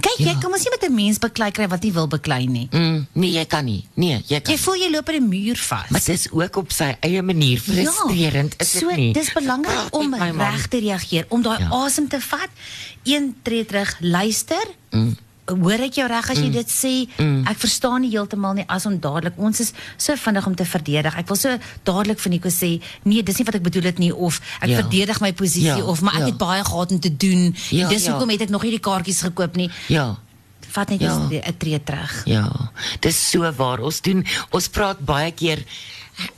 Kyk, 0.00 0.18
jy 0.18 0.24
Ja. 0.34 0.38
kan 0.40 0.50
mos 0.50 0.64
nie 0.64 0.70
met 0.74 0.82
'n 0.90 0.94
mens 0.94 1.18
beklei 1.18 1.50
kry 1.50 1.68
wat 1.68 1.82
nie 1.82 1.92
wil 1.92 2.08
beklei 2.08 2.46
nie. 2.46 2.68
Mm, 2.72 3.06
nee, 3.12 3.30
jy 3.32 3.44
kan 3.44 3.64
nie. 3.64 3.84
Nee, 3.94 4.22
jy 4.26 4.40
kan. 4.40 4.54
Jy 4.54 4.58
voel 4.60 4.74
jy 4.74 4.90
loop 4.90 5.08
in 5.08 5.22
'n 5.22 5.28
muur 5.28 5.56
vas. 5.56 5.90
maar 5.90 6.00
dit 6.04 6.08
is 6.18 6.30
ook 6.32 6.56
op 6.56 6.72
sy 6.72 6.96
eie 7.00 7.22
manier 7.22 7.35
frustrerend, 7.58 8.54
is 8.58 8.70
dit 8.72 8.80
so, 8.82 8.90
nie? 8.96 9.12
dis 9.12 9.32
belangrik 9.32 9.74
Praat 9.74 9.92
om 9.92 10.14
reg 10.14 10.66
te 10.68 10.78
reageer, 10.78 11.26
om 11.28 11.42
daai 11.42 11.58
Ja. 11.60 11.68
asem 11.84 12.08
te 12.08 12.20
vat, 12.20 12.48
een 13.04 13.34
tree 13.42 13.64
terug, 13.64 13.96
luister. 14.00 14.66
Mm. 14.90 15.16
Hoor 15.46 15.78
ek 15.78 15.94
jou 15.94 16.08
reg 16.08 16.30
as 16.30 16.38
jy 16.38 16.50
dit 16.50 16.66
sê? 16.68 17.06
Mm. 17.22 17.46
Ek 17.46 17.58
verstaan 17.58 18.00
nie 18.02 18.10
heeltemal 18.10 18.54
nie 18.54 18.64
as 18.66 18.86
ondadelik. 18.86 19.34
Ons 19.38 19.60
is 19.60 19.72
so 19.96 20.16
vinnig 20.16 20.46
om 20.46 20.54
te 20.58 20.64
verdedig. 20.64 21.14
Ek 21.16 21.28
wil 21.28 21.36
so 21.36 21.52
dadelik 21.84 22.18
vir 22.18 22.30
Nico 22.32 22.48
sê, 22.48 22.80
nee, 23.04 23.22
dis 23.22 23.38
nie 23.38 23.44
wat 23.46 23.54
ek 23.54 23.62
bedoel 23.62 23.82
het 23.84 23.98
nie 23.98 24.10
of 24.14 24.40
ek 24.60 24.68
Ja. 24.68 24.76
verdedig 24.82 25.20
my 25.20 25.32
posisie 25.32 25.68
Ja, 25.76 25.84
of 25.84 26.00
maar 26.02 26.14
ek 26.14 26.18
ja. 26.20 26.26
het 26.26 26.36
baie 26.38 26.64
gehad 26.64 26.90
om 26.90 27.00
te 27.00 27.16
doen. 27.16 27.54
Ja, 27.70 27.84
en 27.86 27.88
dis 27.94 28.04
ja. 28.04 28.10
hoekom 28.10 28.30
het 28.30 28.40
ek 28.40 28.48
nog 28.50 28.62
nie 28.62 28.70
die 28.70 28.80
kaartjies 28.80 29.20
gekoop 29.22 29.54
nie. 29.56 29.70
Ja. 29.86 30.16
Vat 30.68 30.88
net 30.88 31.00
Ja. 31.00 31.14
'n 31.16 31.30
ja. 31.30 31.40
tree 31.58 31.82
terug. 31.82 32.22
Ja, 32.26 32.50
dis 33.00 33.30
so 33.30 33.52
waar. 33.52 33.78
Ons 33.80 34.00
doen 34.00 34.26
ons 34.50 34.68
praat 34.68 34.98
baie 34.98 35.30
keer 35.30 35.62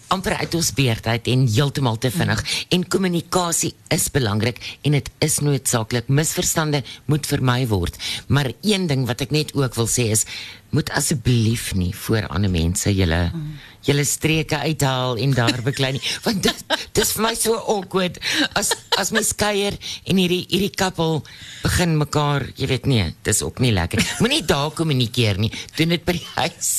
amper 0.09 0.37
uit 0.41 0.55
ons 0.55 0.71
beurt 0.73 1.07
uit 1.07 1.31
en 1.33 1.47
heeltemal 1.47 1.99
te 1.99 2.11
vinnig. 2.11 2.43
Mm. 2.43 2.77
En 2.77 2.89
kommunikasie 2.89 3.75
is 3.95 4.11
belangrik 4.11 4.61
en 4.83 4.97
dit 4.99 5.11
is 5.25 5.39
noodsaaklik. 5.45 6.09
Misverstande 6.09 6.83
moet 7.05 7.27
vermy 7.27 7.67
word. 7.67 7.99
Maar 8.27 8.53
een 8.63 8.87
ding 8.87 9.07
wat 9.07 9.21
ek 9.27 9.35
net 9.35 9.55
ook 9.55 9.77
wil 9.79 9.91
sê 9.91 10.11
is 10.15 10.27
moet 10.71 10.91
asseblief 10.93 11.73
nie 11.75 11.95
voor 11.97 12.27
ander 12.29 12.51
mense 12.53 12.91
julle 12.93 13.21
mm. 13.33 13.53
julle 13.89 14.05
streke 14.05 14.59
uithaal 14.69 15.17
en 15.17 15.33
daar 15.33 15.63
beklei 15.65 15.95
nie 15.97 16.03
want 16.27 16.43
dit 16.45 16.75
dis 16.99 17.13
vir 17.17 17.25
my 17.25 17.33
so 17.39 17.57
awkward 17.73 18.19
as 18.59 18.75
as 19.01 19.13
mens 19.17 19.33
kuier 19.39 19.79
en 20.05 20.21
hierdie 20.21 20.43
hierdie 20.51 20.73
koppel 20.77 21.23
begin 21.63 21.97
mekaar 22.01 22.45
jy 22.61 22.69
weet 22.69 22.89
nee 22.91 23.07
dis 23.25 23.41
ook 23.47 23.63
nie 23.65 23.73
lekker 23.73 24.05
moenie 24.21 24.43
daar 24.51 24.75
kommunikeer 24.77 25.41
nie 25.41 25.53
doen 25.79 25.97
dit 25.97 26.05
by 26.05 26.19
die 26.19 26.29
huis 26.37 26.73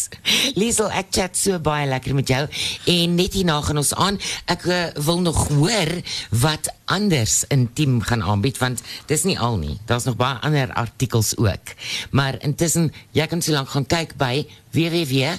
Liesel 0.60 0.94
ek 0.94 1.10
chat 1.16 1.40
so 1.40 1.58
baie 1.64 1.90
lekker 1.90 2.14
met 2.18 2.30
jou 2.30 2.44
en 2.94 3.19
net 3.20 3.36
hierna 3.38 3.60
gaan 3.66 3.82
ons 3.82 3.94
aan 3.94 4.20
ek 4.52 4.66
uh, 4.70 4.80
wil 5.10 5.22
nog 5.26 5.42
hoor 5.52 5.92
wat 6.46 6.72
anders 6.90 7.44
intiem 7.54 8.00
gaan 8.02 8.24
aanbied 8.24 8.58
want 8.64 8.82
dis 9.12 9.28
nie 9.28 9.38
al 9.40 9.60
nie 9.62 9.78
daar's 9.92 10.08
nog 10.10 10.18
baie 10.20 10.40
ander 10.46 10.74
artikels 10.74 11.36
ook 11.38 11.76
maar 12.16 12.40
intussen 12.42 12.90
jy 13.18 13.28
kan 13.28 13.44
so 13.44 13.56
lank 13.56 13.76
gaan 13.76 13.88
kyk 13.88 14.18
by 14.18 14.48
www 14.74 15.38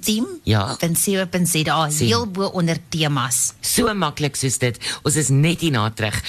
team. 0.00 0.26
Ja. 0.42 0.76
Punt 0.78 0.98
7.za 0.98 1.90
Sien. 1.90 2.06
heel 2.06 2.26
bo 2.26 2.44
onder 2.44 2.76
temas. 2.88 3.52
So 3.60 3.94
maklik 3.94 4.36
soos 4.36 4.58
dit. 4.58 4.78
Ons 5.02 5.16
is 5.16 5.28
net 5.28 5.60
hierna 5.60 5.90
terug. 5.90 6.20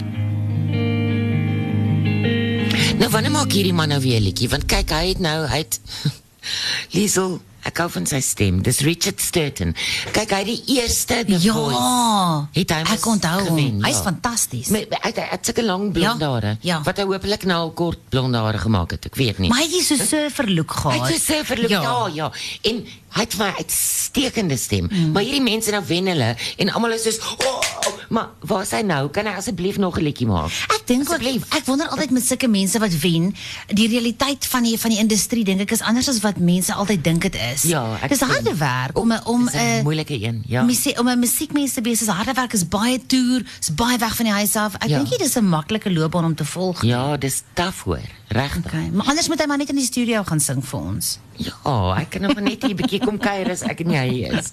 Nou 2.96 3.10
wanneer 3.12 3.32
maak 3.32 3.52
hierdie 3.52 3.74
man 3.74 3.92
nou 3.92 4.00
weer 4.02 4.20
'n 4.20 4.24
liedjie? 4.24 4.50
Want 4.50 4.66
kyk, 4.66 4.90
hy 4.90 5.08
het 5.08 5.20
nou 5.20 5.48
hy 5.48 5.58
het 5.58 5.80
Liesel, 6.96 7.42
ek 7.66 7.78
hou 7.82 7.88
van 7.90 8.06
sy 8.10 8.20
stem. 8.22 8.62
Dis 8.66 8.80
Richard 8.86 9.20
Sturton. 9.22 9.74
Kyk, 10.14 10.32
hy 10.38 10.44
die 10.48 10.60
eerste 10.78 11.24
The 11.26 11.40
Ja. 11.42 11.54
Voice. 11.54 12.48
Het 12.60 12.70
hy 12.76 12.82
mos 12.84 12.92
ek 13.00 13.06
onthou 13.10 13.40
hom. 13.40 13.58
gewen, 13.58 13.84
Hy's 13.84 13.96
ja. 13.98 14.04
fantasties. 14.04 14.70
Hy 14.70 14.86
het- 14.86 15.18
hy 15.18 15.28
het 15.32 15.46
sulke 15.46 15.64
lang 15.64 15.92
blonde 15.92 16.24
Ja, 16.26 16.32
hare 16.32 16.58
ja. 16.62 16.82
wat 16.84 16.98
hy 16.98 17.04
hopelik 17.04 17.44
nou 17.46 17.58
al 17.60 17.72
kort 17.72 18.00
blonde 18.10 18.38
hare 18.38 18.58
gemaak 18.58 18.92
het. 18.92 19.06
Ek 19.06 19.16
weet 19.16 19.40
nie. 19.40 19.50
Maar 19.50 19.60
hy 19.64 19.70
het 19.78 19.86
so 19.86 19.96
so 19.98 20.30
verloek 20.30 20.72
Hy 20.72 20.82
gehad. 20.82 21.08
het 21.10 21.22
so 21.22 21.34
sê 21.34 21.46
verloop 21.46 21.70
ja. 21.70 21.82
ja 21.82 22.08
ja 22.14 22.32
en 22.64 22.86
hy 23.16 23.22
het 23.22 23.38
my 23.38 23.54
uitstekende 23.58 24.58
stem. 24.58 24.88
Mm. 24.92 25.12
Maar 25.12 25.24
hierdie 25.24 25.42
mense 25.42 25.72
nou 25.72 25.84
wen 25.88 26.06
hulle 26.08 26.36
en 26.58 26.70
almal 26.70 26.92
is 26.98 27.04
soos 27.04 27.20
oh, 27.20 27.62
maar 28.10 28.30
waar 28.40 28.62
is 28.62 28.72
hy 28.72 28.82
nou? 28.82 29.10
Kan 29.10 29.26
hy 29.26 29.34
asseblief 29.38 29.78
nog 29.78 29.98
'n 29.98 30.04
liedjie 30.04 30.28
maak? 30.28 30.52
Ek 30.70 30.82
dink 30.86 31.10
ook 31.12 31.22
ek 31.22 31.66
wonder 31.66 31.88
altyd 31.88 32.12
met 32.12 32.24
sulke 32.26 32.48
mense 32.48 32.80
wat 32.80 33.00
wen, 33.00 33.36
die 33.68 33.88
realiteit 33.88 34.46
van 34.46 34.64
die 34.64 34.78
van 34.80 34.90
die 34.92 35.00
industrie 35.00 35.44
dink 35.44 35.62
ek 35.62 35.72
is 35.72 35.82
anders 35.82 36.10
as 36.10 36.20
wat 36.20 36.38
mense 36.38 36.74
altyd 36.74 37.04
dink 37.04 37.22
dit 37.22 37.36
is. 37.36 37.64
Ja, 37.64 37.98
ek 38.02 38.10
Dis 38.10 38.20
harde 38.20 38.56
werk 38.56 38.98
om 38.98 39.12
om 39.26 39.50
'n 39.50 39.58
'n 39.58 39.84
moeilike 39.84 40.14
een, 40.24 40.44
ja. 40.48 40.64
Musie, 40.64 40.98
om 41.00 41.08
'n 41.10 41.20
musiekmens 41.20 41.74
te 41.74 41.82
wees 41.82 42.02
is 42.02 42.08
harde 42.08 42.34
werk, 42.34 42.54
is 42.54 42.68
baie 42.68 43.00
toer, 43.06 43.42
is 43.62 43.74
baie 43.74 43.98
weg 43.98 44.16
van 44.16 44.26
die 44.26 44.34
huis 44.34 44.56
af. 44.56 44.74
Ek 44.76 44.90
Ja. 44.90 44.98
dink 44.98 45.10
nie 45.10 45.18
dis 45.18 45.36
'n 45.36 45.50
maklike 45.50 45.92
loopbaan 45.94 46.26
om 46.26 46.36
te 46.36 46.46
volg. 46.46 46.84
Ja, 46.84 47.18
dis 47.18 47.44
taaf 47.54 47.84
hoor. 47.84 48.00
Regtig. 48.28 48.66
Okay, 48.66 48.90
maar 48.90 49.06
anders 49.06 49.28
moet 49.28 49.40
hy 49.40 49.46
maar 49.46 49.60
net 49.62 49.70
in 49.70 49.78
die 49.78 49.86
studio 49.86 50.24
gaan 50.26 50.40
sing 50.42 50.64
vir 50.66 50.80
ons. 50.80 51.20
Ja, 51.38 51.76
ek 52.00 52.16
kan 52.16 52.24
nog 52.26 52.40
net 52.40 52.64
hier 52.64 52.74
'n 52.74 52.80
bietjie 52.80 53.00
kom 53.04 53.18
kuier 53.22 53.52
as 53.52 53.62
ek 53.62 53.84
nie 53.86 54.00
hier 54.00 54.34
is. 54.40 54.50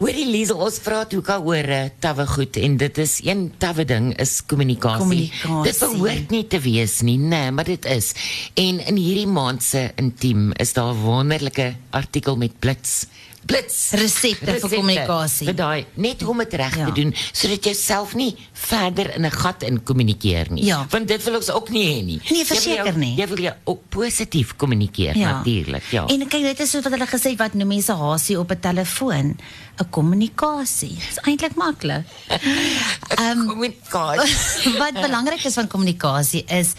Hoorie 0.00 0.24
Liesel, 0.30 0.56
ons 0.56 0.78
praat 0.78 1.12
hoe 1.12 1.20
kan 1.20 1.42
oor 1.42 1.68
uh, 1.68 1.90
tawwe 1.98 2.26
goed 2.26 2.56
en 2.56 2.76
dit 2.76 2.98
is 2.98 3.20
een 3.24 3.52
tawwe 3.58 3.84
ding 3.84 4.12
is 4.16 4.40
kommunikasie. 4.46 5.28
Kommunikasie. 5.38 5.62
Dit 5.62 5.78
behoort 5.78 6.30
nie 6.30 6.46
te 6.46 6.60
wees 6.60 7.00
nie, 7.02 7.18
nee, 7.18 7.50
maar 7.50 7.68
dit 7.68 7.84
is. 7.84 8.14
En 8.54 8.80
in 8.80 8.96
hierdie 8.96 9.26
maand 9.28 9.62
se 9.62 9.90
intiem 9.96 10.52
is 10.56 10.72
daar 10.72 10.94
'n 10.94 11.02
wonderlike 11.04 11.74
artikel 11.90 12.36
met 12.36 12.58
blits 12.58 13.06
blits 13.46 13.90
Resepte 13.98 14.52
vir 14.60 14.68
kommunikasie. 14.70 15.46
Vir 15.46 15.54
daai 15.54 15.84
net 15.94 16.22
om 16.22 16.38
dit 16.38 16.54
reg 16.54 16.76
Ja. 16.76 16.86
te 16.86 16.92
doen 16.92 17.14
sodat 17.32 17.64
jy 17.64 17.74
self 17.74 18.14
nie 18.14 18.36
verder 18.52 19.14
in 19.16 19.24
'n 19.26 19.30
gat 19.30 19.62
in 19.62 19.82
kommunikeer 19.82 20.50
nie. 20.52 20.64
Ja. 20.64 20.86
Want 20.90 21.08
dit 21.08 21.22
wil 21.24 21.34
ons 21.36 21.50
ook 21.50 21.70
nie 21.70 21.86
hê 21.86 22.04
nie. 22.04 22.20
Nee, 22.30 22.44
verseker 22.44 22.96
nie. 22.96 23.14
Jy 23.16 23.28
wil 23.28 23.38
jou 23.38 23.54
ook 23.64 23.80
positief 23.88 24.56
kommunikeer 24.56 25.16
natuurlik, 25.16 25.82
ja. 25.90 26.06
En 26.06 26.28
kyk, 26.28 26.42
dit 26.42 26.60
is 26.60 26.70
so 26.70 26.80
wat 26.80 26.92
hulle 26.92 27.06
gesê 27.06 27.30
het, 27.30 27.38
wat 27.38 27.54
noem 27.54 27.68
mense 27.68 27.92
hasie 27.92 28.38
op 28.38 28.50
'n 28.50 28.60
telefoon? 28.60 29.36
'n 29.78 29.88
Kommunikasie. 29.90 30.94
Dis 30.94 31.18
eintlik 31.24 31.54
maklik. 31.54 32.04
Ehm 33.18 33.46
kommunikasie. 33.46 34.76
wat 34.82 34.92
belangrik 34.92 35.44
is 35.44 35.54
van 35.54 35.66
kommunikasie 35.66 36.44
is 36.44 36.72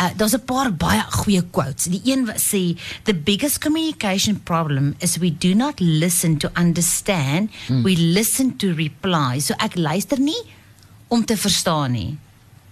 uh, 0.00 0.08
daar's 0.16 0.32
'n 0.34 0.44
paar 0.44 0.72
baie 0.74 1.02
goeie 1.10 1.42
quotes. 1.50 1.84
Die 1.84 2.00
een 2.04 2.26
wat 2.26 2.40
sê 2.40 2.76
the 3.04 3.14
biggest 3.14 3.58
communication 3.58 4.40
problem 4.42 4.94
is 4.98 5.16
we 5.16 5.36
do 5.38 5.54
not 5.54 5.80
listen 6.00 6.38
to 6.42 6.48
understand, 6.58 7.50
we 7.84 7.94
listen 7.96 8.56
to 8.62 8.72
reply. 8.78 9.38
So 9.44 9.54
ek 9.60 9.76
luister 9.76 10.18
nie 10.20 10.40
om 11.12 11.24
te 11.26 11.36
verstaan 11.36 11.92
nie. 11.96 12.10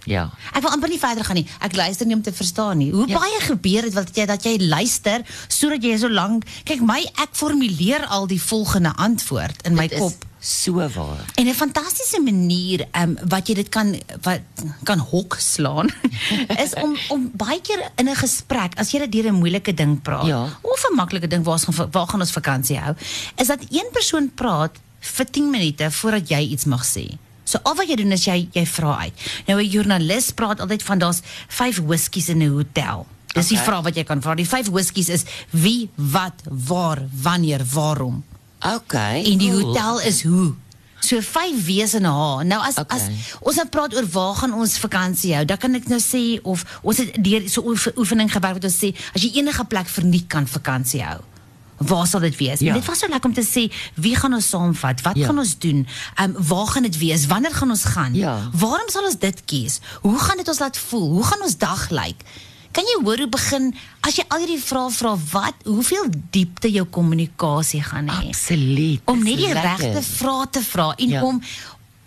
Ja. 0.09 0.23
Ek 0.57 0.63
wil 0.65 0.73
amper 0.73 0.89
nie 0.89 0.99
verder 1.03 1.25
gaan 1.27 1.37
nie. 1.37 1.47
Ek 1.61 1.75
luister 1.77 2.07
nie 2.09 2.17
om 2.17 2.23
te 2.25 2.33
verstaan 2.33 2.79
nie. 2.81 2.91
Hoe 2.95 3.05
Ja. 3.11 3.19
baie 3.19 3.41
gebeur 3.45 3.83
dit 3.89 3.93
wat 3.95 4.15
jy 4.17 4.25
dat 4.31 4.45
jy 4.47 4.55
luister 4.63 5.25
sodat 5.49 5.83
jy 5.85 5.99
so 6.01 6.09
lank 6.09 6.47
kyk 6.65 6.81
my 6.81 7.03
ek 7.21 7.35
formuleer 7.37 8.07
al 8.09 8.27
die 8.31 8.41
volgende 8.41 8.95
antwoord 8.97 9.67
in 9.69 9.75
my 9.77 9.87
Dit 9.89 9.99
kop. 10.01 10.25
So 10.41 10.73
waar. 10.73 11.25
En 11.35 11.47
'n 11.47 11.55
fantastiese 11.55 12.21
manier 12.23 12.87
um, 12.93 13.19
wat 13.29 13.49
jy 13.49 13.55
dit 13.55 13.69
kan 13.69 13.97
wat 14.23 14.41
kan 14.85 14.99
hok 14.99 15.37
slaan 15.39 15.89
is 16.65 16.75
om 16.75 16.97
om 17.09 17.31
baie 17.35 17.61
keer 17.61 17.91
in 17.97 18.09
'n 18.09 18.15
gesprek 18.17 18.73
as 18.79 18.91
jy 18.91 18.99
dit 18.99 19.13
deur 19.13 19.33
'n 19.33 19.39
moeilike 19.39 19.75
ding 19.75 20.03
praat 20.03 20.27
Ja. 20.27 20.45
of 20.63 20.85
'n 20.91 20.95
maklike 20.95 21.27
ding 21.27 21.45
waar 21.45 21.55
ons 21.55 21.65
gaan 21.65 21.91
waar 21.91 22.07
gaan 22.07 22.21
ons 22.21 22.31
vakansie 22.33 22.79
hou 22.79 22.95
is 23.37 23.47
dat 23.47 23.61
een 23.71 23.89
persoon 23.93 24.31
praat 24.35 24.77
vir 25.01 25.27
10 25.31 25.51
minute 25.51 25.91
voordat 25.91 26.29
jy 26.29 26.41
iets 26.51 26.65
mag 26.65 26.85
sê. 26.87 27.17
So 27.45 27.59
al 27.63 27.75
wat 27.75 27.89
jy 27.89 27.97
doen 27.97 28.13
is 28.13 28.25
jy 28.25 28.49
jy 28.53 28.67
vra 28.67 28.97
uit. 28.99 29.13
Nou 29.47 29.61
'n 29.63 29.69
joernalis 29.69 30.31
praat 30.31 30.61
altyd 30.61 30.83
van 30.83 30.99
daar's 30.99 31.21
5 31.49 31.81
whiskies 31.87 32.29
in 32.29 32.39
'n 32.43 32.49
hotel. 32.51 33.07
Dis 33.35 33.47
die 33.49 33.57
Okay. 33.59 33.67
vraag 33.69 33.83
wat 33.83 33.95
jy 33.95 34.05
kan 34.05 34.23
vra. 34.23 34.35
Die 34.35 34.49
5 34.49 34.69
whiskies 34.71 35.09
is 35.09 35.25
wie, 35.51 35.91
wat, 35.95 36.33
waar, 36.51 36.99
wanneer, 37.23 37.65
waarom. 37.73 38.25
Okay. 38.61 39.25
En 39.25 39.39
die 39.39 39.53
hotel 39.53 40.01
is 40.01 40.23
hoe. 40.23 40.55
So 41.01 41.21
5 41.21 41.65
W's 41.67 41.95
en 41.95 42.03
'n 42.03 42.05
H. 42.11 42.43
Nou 42.45 42.61
as 42.67 42.77
Okay. 42.79 42.99
as 42.99 43.03
ons 43.41 43.57
nou 43.57 43.69
praat 43.69 43.95
oor 43.95 44.07
waar 44.07 44.35
gaan 44.35 44.55
ons 44.55 44.79
vakansie 44.79 45.35
hou, 45.35 45.45
dan 45.45 45.57
kan 45.57 45.75
ek 45.75 45.89
nou 45.89 46.01
sê 46.01 46.41
of 46.43 46.65
ons 46.83 46.97
het 46.97 47.25
deur 47.25 47.49
so 47.49 47.63
oefe- 47.63 47.93
oefening 47.97 48.33
gewerk 48.33 48.55
wat 48.55 48.65
ons 48.65 48.77
sê 48.85 48.95
as 49.15 49.23
jy 49.23 49.31
enige 49.35 49.65
plek 49.65 49.87
verniet 49.89 50.27
kan 50.27 50.47
vakansie 50.47 51.03
hou. 51.03 51.21
Waar 51.79 52.07
sal 52.07 52.21
dit 52.21 52.37
wees? 52.37 52.59
Ja. 52.59 52.69
En 52.69 52.75
dit 52.75 52.85
was 52.85 52.99
so 52.99 53.07
lekker 53.09 53.29
om 53.31 53.35
te 53.35 53.43
sê 53.47 53.73
wie 53.95 54.17
gaan 54.17 54.35
ons 54.35 54.49
saamvat? 54.49 55.01
Wat 55.03 55.17
Ja. 55.17 55.27
gaan 55.27 55.39
ons 55.39 55.59
doen? 55.59 55.87
Ehm 56.17 56.35
um, 56.37 56.45
waar 56.47 56.67
gaan 56.67 56.83
dit 56.83 56.99
wees? 56.99 57.27
Wanneer 57.27 57.55
gaan 57.55 57.71
ons 57.71 57.85
gaan? 57.85 58.15
Ja. 58.15 58.51
Waarom 58.53 58.89
sal 58.89 59.05
ons 59.05 59.19
dit 59.19 59.43
kies? 59.45 59.81
Hoe 60.03 60.19
gaan 60.19 60.37
dit 60.37 60.49
ons 60.49 60.59
laat 60.59 60.77
voel? 60.79 61.09
Hoe 61.11 61.25
gaan 61.25 61.43
ons 61.43 61.57
dag 61.59 61.91
lyk? 61.91 62.17
Kan 62.73 62.85
jy 62.85 62.99
hoor 63.05 63.19
hoe 63.25 63.29
begin 63.33 63.71
as 64.07 64.17
jy 64.19 64.25
al 64.29 64.43
hierdie 64.45 64.61
vrae 64.63 64.91
vra 64.95 65.15
wat 65.33 65.65
hoeveel 65.67 66.11
diepte 66.35 66.71
jou 66.71 66.85
kommunikasie 66.95 67.83
gaan 67.83 68.09
hê? 68.13 68.29
Absoluut. 68.29 69.03
om 69.09 69.23
net 69.25 69.37
die 69.41 69.53
regte 69.53 70.03
vrae 70.03 70.47
te 70.51 70.61
vra 70.63 70.93
en 70.99 71.09
Ja. 71.09 71.25
om 71.25 71.43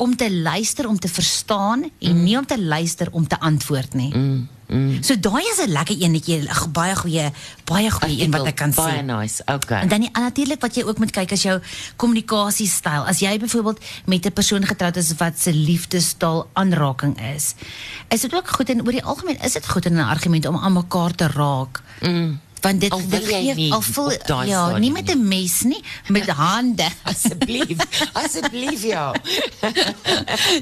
om 0.02 0.16
te 0.18 0.32
luister 0.32 0.88
om 0.90 0.98
te 0.98 1.08
verstaan 1.08 1.84
en 2.00 2.24
nie 2.24 2.38
om 2.38 2.46
te 2.46 2.58
luister 2.58 3.08
om 3.12 3.28
te 3.28 3.38
antwoord 3.40 3.94
nie. 3.94 4.10
Mm, 4.16 4.48
mm. 4.72 5.04
So 5.04 5.16
daai 5.20 5.44
is 5.52 5.60
'n 5.66 5.72
lekker 5.72 5.96
eenetjie, 6.00 6.38
'n 6.48 6.72
baie 6.72 6.96
goeie 6.96 7.32
baie 7.66 7.92
goeie 7.92 8.24
een 8.24 8.32
wat 8.32 8.46
ek 8.48 8.56
kan 8.56 8.72
Baie 8.74 9.00
sê. 9.02 9.06
nice. 9.06 9.42
Okay. 9.46 9.82
En 9.82 9.88
dan 9.88 10.10
natuurlik 10.14 10.62
wat 10.62 10.76
jy 10.76 10.84
ook 10.84 10.98
moet 10.98 11.12
kyk 11.12 11.32
as 11.32 11.44
jou 11.44 11.60
kommunikasiestyl. 11.96 13.06
As 13.08 13.20
jy 13.20 13.38
byvoorbeeld 13.40 13.80
met 14.06 14.26
'n 14.26 14.34
persoon 14.34 14.66
getroud 14.66 14.96
is 14.98 15.14
wat 15.18 15.40
se 15.40 15.54
liefdestaal 15.54 16.50
aanraking 16.54 17.16
is, 17.36 17.54
is 18.10 18.22
dit 18.22 18.34
ook 18.34 18.48
goed 18.50 18.70
en 18.70 18.82
oor 18.86 18.92
die 18.92 19.04
algemeen 19.04 19.40
is 19.42 19.54
dit 19.54 19.68
goed 19.68 19.86
in 19.86 19.94
'n 19.94 20.00
argument 20.00 20.46
om 20.46 20.58
aan 20.58 20.74
mekaar 20.74 21.16
te 21.16 21.28
raak. 21.28 21.82
Mm. 22.02 22.40
Want 22.62 22.82
dit 22.82 22.92
Al 22.92 23.00
wil 23.00 23.10
dit 23.10 23.30
jy 23.30 23.42
gee 23.42 23.54
nie 23.54 23.74
al 23.74 23.82
daai 24.26 24.48
ja, 24.48 24.78
nie 24.78 24.92
met. 24.92 25.10
'n 25.10 25.28
mes 25.28 25.62
nie, 25.62 25.84
met 26.08 26.30
hande. 26.46 26.88
Asseblief. 27.04 27.78
Asseblief 28.24 28.84
ja. 28.84 29.14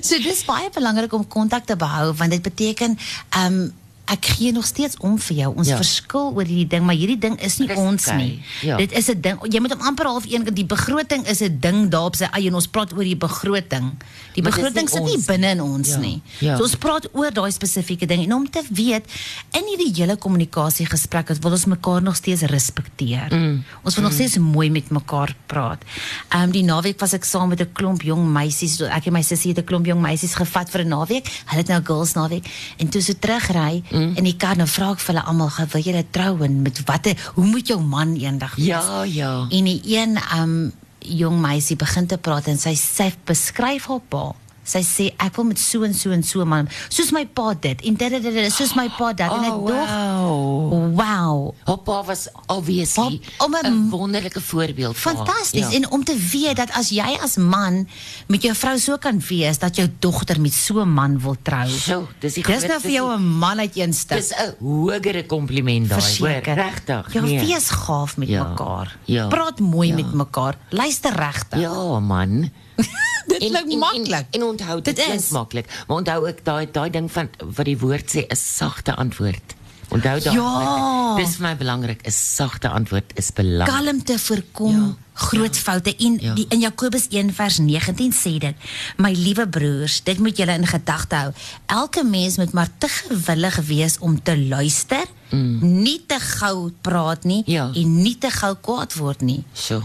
So 0.02 0.18
dis 0.18 0.46
baie 0.46 0.70
belangrik 0.74 1.14
om 1.14 1.28
kontak 1.28 1.66
te 1.66 1.76
behou 1.76 2.14
want 2.14 2.32
dit 2.32 2.42
beteken 2.42 2.98
ehm 3.30 3.54
um, 3.54 3.74
ek 4.10 4.26
gee 4.26 4.52
nog 4.52 4.66
steeds 4.66 4.98
om 5.00 5.20
vir 5.20 5.36
jou. 5.38 5.54
Ons 5.56 5.68
Ja. 5.68 5.76
verskil 5.76 6.32
oor 6.36 6.44
hierdie 6.46 6.68
ding, 6.68 6.84
maar 6.86 6.96
hierdie 6.96 7.18
ding 7.20 7.40
is 7.42 7.58
nie 7.60 7.68
Dis 7.68 7.78
ons 7.78 8.08
okay. 8.08 8.18
nie. 8.18 8.42
Ja. 8.62 8.78
Dit 8.78 8.92
is 8.92 9.08
'n 9.10 9.22
ding. 9.22 9.38
Jy 9.54 9.60
moet 9.60 9.72
hom 9.72 9.82
amper 9.82 10.06
half 10.06 10.26
een 10.30 10.44
die 10.54 10.66
begroting 10.66 11.28
is 11.28 11.42
'n 11.42 11.58
ding 11.60 11.90
daar 11.90 12.06
op 12.06 12.16
sy 12.16 12.26
eie 12.34 12.48
en 12.48 12.56
ons 12.56 12.68
praat 12.68 12.92
oor 12.94 13.04
die 13.04 13.16
begroting. 13.18 13.92
Die 14.34 14.44
Maar 14.44 14.52
begroting 14.52 14.90
sit 14.90 15.04
nie 15.04 15.18
binne 15.26 15.50
in 15.52 15.62
ons 15.62 15.90
Ja. 15.90 15.98
nie. 15.98 16.22
Ja. 16.40 16.56
So 16.58 16.64
ons 16.64 16.76
praat 16.76 17.08
oor 17.14 17.32
daai 17.32 17.52
spesifieke 17.52 18.06
ding 18.08 18.24
en 18.24 18.34
om 18.34 18.50
te 18.50 18.62
weet 18.72 19.06
in 19.52 19.64
hierdie 19.68 19.94
hele 19.96 20.16
kommunikasiegesprek 20.18 21.28
wil 21.42 21.52
ons 21.52 21.66
mekaar 21.66 22.02
nog 22.02 22.16
steeds 22.16 22.42
respekteer. 22.42 23.28
Mm. 23.32 23.64
Ons 23.84 23.96
wil 23.96 24.04
nog 24.04 24.14
steeds 24.14 24.38
mooi 24.38 24.70
met 24.72 24.90
mekaar 24.90 25.36
praat. 25.48 25.82
Ehm 26.30 26.44
um, 26.44 26.52
die 26.52 26.64
naweek 26.64 27.00
was 27.00 27.14
ek 27.14 27.24
saam 27.26 27.50
met 27.50 27.60
'n 27.62 27.70
klomp 27.74 28.02
jong 28.02 28.32
meisies. 28.32 28.76
So 28.78 28.86
Ek 28.86 29.06
en 29.06 29.14
my 29.14 29.22
sussie 29.22 29.50
het 29.54 29.60
'n 29.60 29.64
klomp 29.66 29.86
jong 29.86 30.02
meisies 30.02 30.34
gevat 30.36 30.70
vir 30.70 30.82
'n 30.82 30.88
naweek. 30.88 31.26
Hulle 31.46 31.58
het 31.62 31.68
nou 31.68 31.82
girls 31.84 32.14
naweek 32.14 32.46
en 32.78 32.90
toe 32.90 33.02
so 33.02 33.14
terugry 33.20 33.84
Mm. 33.92 33.99
In 34.16 34.24
die 34.24 34.36
kar 34.38 34.56
nou 34.58 34.68
vra 34.68 34.92
ek 34.92 35.00
vir 35.00 35.16
hulle 35.16 35.26
almal, 35.28 35.50
"Ge- 35.50 35.68
"Wil 35.74 35.82
julle 35.82 36.06
trou 36.12 36.44
en 36.44 36.62
met 36.62 36.82
watter 36.86 37.16
hoe 37.36 37.46
moet 37.46 37.68
jou 37.68 37.80
man 37.82 38.16
eendag 38.16 38.56
wees?" 38.56 38.66
Ja, 38.68 39.04
ja. 39.04 39.46
En 39.50 39.64
die 39.66 39.82
een 39.86 40.18
um 40.40 40.72
jong 41.00 41.40
meisie 41.42 41.76
begin 41.76 42.08
te 42.08 42.18
praat 42.18 42.48
en 42.48 42.58
sy 42.58 42.76
sy 42.76 43.14
beskryf 43.26 43.86
haar 43.88 44.00
pa. 44.10 44.34
Sy 44.70 44.82
sê 44.86 45.06
ek 45.18 45.36
wil 45.40 45.46
met 45.50 45.58
so 45.60 45.82
en 45.88 45.94
so 45.98 46.12
en 46.14 46.22
so 46.24 46.46
man, 46.46 46.68
soos 46.94 47.10
my 47.16 47.24
pa 47.26 47.54
dit 47.58 47.82
en 47.90 47.96
dit 47.98 48.12
dit 48.12 48.22
dit 48.36 48.52
soos 48.54 48.76
my 48.78 48.86
pa 48.98 49.14
dat 49.18 49.32
en 49.34 49.44
ek 49.50 49.54
Oh, 49.60 49.68
dog, 49.68 49.90
wow. 49.90 50.94
wow. 50.96 51.38
Hoppa 51.66 52.04
was 52.06 52.28
obviously 52.48 53.20
'n 53.42 53.90
wonderlike 53.90 54.42
voorbeeld 54.42 54.96
vir 54.98 55.16
haar. 55.16 55.26
Fantasties 55.26 55.70
Ja. 55.70 55.76
en 55.78 55.90
om 55.92 56.04
te 56.04 56.16
weet 56.32 56.56
dat 56.56 56.70
as 56.78 56.90
jy 56.90 57.18
as 57.24 57.38
man 57.38 57.88
met 58.28 58.42
jou 58.44 58.54
vrou 58.56 58.78
so 58.78 58.98
kan 58.98 59.20
wees 59.30 59.58
dat 59.60 59.76
jou 59.76 59.88
dogter 60.00 60.40
met 60.42 60.54
so 60.54 60.82
'n 60.82 60.90
man 60.94 61.20
wil 61.20 61.36
trou. 61.42 61.68
So, 61.70 62.08
dis 62.20 62.34
die 62.34 62.44
Dis 62.44 62.68
nou 62.68 62.80
vir 62.82 62.92
jou 62.92 63.12
'n 63.18 63.24
man 63.40 63.60
uit 63.60 63.76
een 63.78 63.94
stuk. 63.94 64.18
Dis 64.18 64.32
'n 64.34 64.56
hogere 64.64 65.26
kompliment 65.26 65.90
daai, 65.90 66.18
hoor. 66.20 66.30
Regtig. 66.56 67.14
Ja, 67.14 67.22
nee. 67.22 67.40
wees 67.46 67.70
gaaf 67.70 68.18
met 68.18 68.28
Ja. 68.28 68.44
mekaar. 68.44 68.98
Ja. 69.06 69.28
Praat 69.28 69.60
mooi 69.60 69.88
Ja. 69.90 69.96
met 69.96 70.14
mekaar. 70.14 70.56
Luister 70.70 71.14
regtig. 71.16 71.60
Ja, 71.60 72.00
man. 72.00 72.52
Dit 73.30 73.42
En- 73.42 73.50
klink 73.50 73.72
en- 73.72 73.78
maklik. 73.80 74.26
En, 74.32 74.42
en 74.42 74.44
onthou 74.44 74.82
dit, 74.82 74.96
Dit 74.96 75.08
is. 75.08 75.30
maklik, 75.30 75.66
maar 75.88 75.98
onthou 75.98 76.28
ook 76.28 76.44
daai 76.44 76.68
daai 76.72 76.90
ding 76.90 77.12
van 77.12 77.30
wat 77.56 77.66
die 77.66 77.78
woord 77.78 78.10
sê 78.16 78.26
'n 78.28 78.36
sagte 78.36 78.96
antwoord. 78.96 79.56
Onthou 79.90 80.20
daai. 80.22 80.36
Ja. 80.38 81.16
Dis 81.18 81.36
vir 81.36 81.48
my 81.48 81.56
belangrik, 81.58 82.02
'n 82.06 82.12
sagte 82.12 82.70
antwoord 82.70 83.12
is 83.16 83.32
belangrik. 83.34 83.76
kalmte 83.76 84.20
voorkom 84.20 84.76
Ja, 84.76 84.96
groot 85.14 85.56
ja, 85.56 85.62
foute 85.62 85.96
en 85.96 86.18
ja. 86.22 86.34
die, 86.34 86.46
in 86.50 86.60
Jakobus 86.60 87.08
1 87.10 87.34
vers 87.34 87.58
19 87.58 88.14
sê 88.14 88.38
dit 88.38 88.56
my 88.98 89.12
liewe 89.12 89.48
broers 89.48 90.04
dit 90.04 90.18
moet 90.20 90.38
julle 90.38 90.54
in 90.54 90.68
gedagte 90.68 91.16
hou 91.16 91.32
elke 91.66 92.04
mens 92.04 92.38
moet 92.38 92.54
maar 92.54 92.70
te 92.78 92.88
gewillig 92.88 93.56
wees 93.68 93.98
om 94.00 94.22
te 94.24 94.38
luister 94.38 95.06
mm. 95.32 95.60
nie 95.84 96.04
te 96.08 96.20
gou 96.20 96.72
praat 96.82 97.24
nie 97.24 97.44
Ja. 97.46 97.72
en 97.76 98.02
nie 98.02 98.18
te 98.18 98.30
gou 98.32 98.56
kwaad 98.56 98.94
word 98.96 99.22
nie 99.22 99.44
So. 99.54 99.82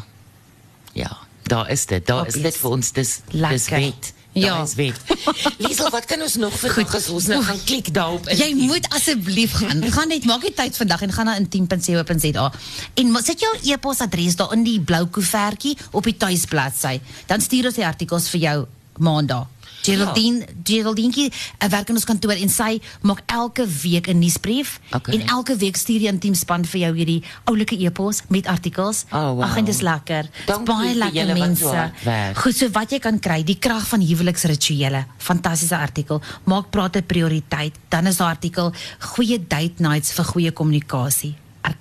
Ja, 0.93 1.11
daar 1.49 1.71
is 1.71 1.87
dit. 1.87 2.07
Daar 2.07 2.27
is 2.27 2.35
Obvious. 2.35 2.53
dit 2.53 2.61
vir 2.61 2.71
ons. 2.71 2.93
Dis 2.93 3.21
dis 3.31 3.41
Lekker. 3.41 3.79
wet. 3.79 4.13
Ja. 4.35 4.55
Daar 4.57 4.65
is 4.65 4.75
wet. 4.75 5.01
Liesel, 5.63 5.91
wat 5.95 6.05
kan 6.11 6.23
ons 6.23 6.35
nog 6.43 6.57
vandag 6.59 6.95
as 6.99 7.09
ons 7.09 7.27
nou 7.31 7.43
gaan 7.47 7.61
klik 7.65 7.93
daarop? 7.95 8.27
Jy 8.35 8.51
moet 8.67 8.89
asseblief 8.91 9.53
gaan. 9.61 9.85
Gaan 9.95 10.09
net 10.11 10.25
maak 10.27 10.43
die 10.43 10.53
tyd 10.55 10.77
vandag 10.77 11.03
en 11.07 11.13
gaan 11.13 11.31
na 11.31 11.37
intiem.co.za. 11.39 12.53
En 12.95 13.17
sit 13.23 13.41
jou 13.41 13.53
e-posadres 13.63 14.37
daar 14.37 14.53
in 14.53 14.65
die 14.67 14.81
blou 14.81 15.07
koevertjie 15.07 15.77
op 15.91 16.05
die 16.05 16.17
tuisbladsy. 16.17 16.99
Dan 17.31 17.41
stuur 17.41 17.71
ons 17.71 17.79
die 17.79 17.87
artikels 17.87 18.29
vir 18.35 18.41
jou 18.41 18.57
maandag. 18.99 19.47
Geraldine. 19.85 20.47
Geraldine 20.65 21.29
uh, 21.31 21.69
werk 21.69 21.89
in 21.93 21.95
ons 21.99 22.05
kantoor 22.09 22.39
en 22.41 22.49
sy 22.53 22.81
maak 23.03 23.23
elke 23.27 23.67
week 23.83 24.09
'n 24.09 24.19
nuusbrief 24.19 24.81
Okay. 24.95 25.15
en 25.15 25.27
elke 25.29 25.57
week 25.57 25.77
stuur 25.77 25.99
die 25.99 26.09
intiem 26.09 26.35
span 26.35 26.65
vir 26.65 26.81
jou 26.81 26.93
hierdie 26.97 27.23
oulike 27.45 27.77
e-pos 27.79 28.23
met 28.29 28.47
artikels. 28.47 29.05
Oh, 29.13 29.35
wow. 29.37 29.43
Ag, 29.43 29.57
en 29.57 29.65
dis 29.65 29.81
lekker. 29.81 30.29
Dankie 30.47 30.65
baie 30.75 30.95
lekker 30.95 31.15
julle 31.15 31.35
wat 31.35 31.39
so 31.39 31.47
mense. 31.47 31.77
hard 31.77 32.05
werk. 32.05 32.37
Goed, 32.39 32.57
so 32.57 32.69
wat 32.71 32.91
jy 32.91 32.99
kan 32.99 33.19
kry, 33.19 33.43
die 33.45 33.59
krag 33.59 33.87
van 33.89 34.01
huweliksrituele. 34.01 35.05
Fantastiese 35.19 35.77
artikel. 35.77 36.21
Maak 36.45 36.71
praat 36.71 36.97
'n 36.97 37.07
prioriteit. 37.07 37.75
Dan 37.89 38.07
is 38.07 38.21
artikel 38.21 38.73
goeie 38.99 39.39
date 39.49 39.83
nights 39.83 40.13
vir 40.13 40.25
goeie 40.25 40.51
kommunikasie. 40.53 41.35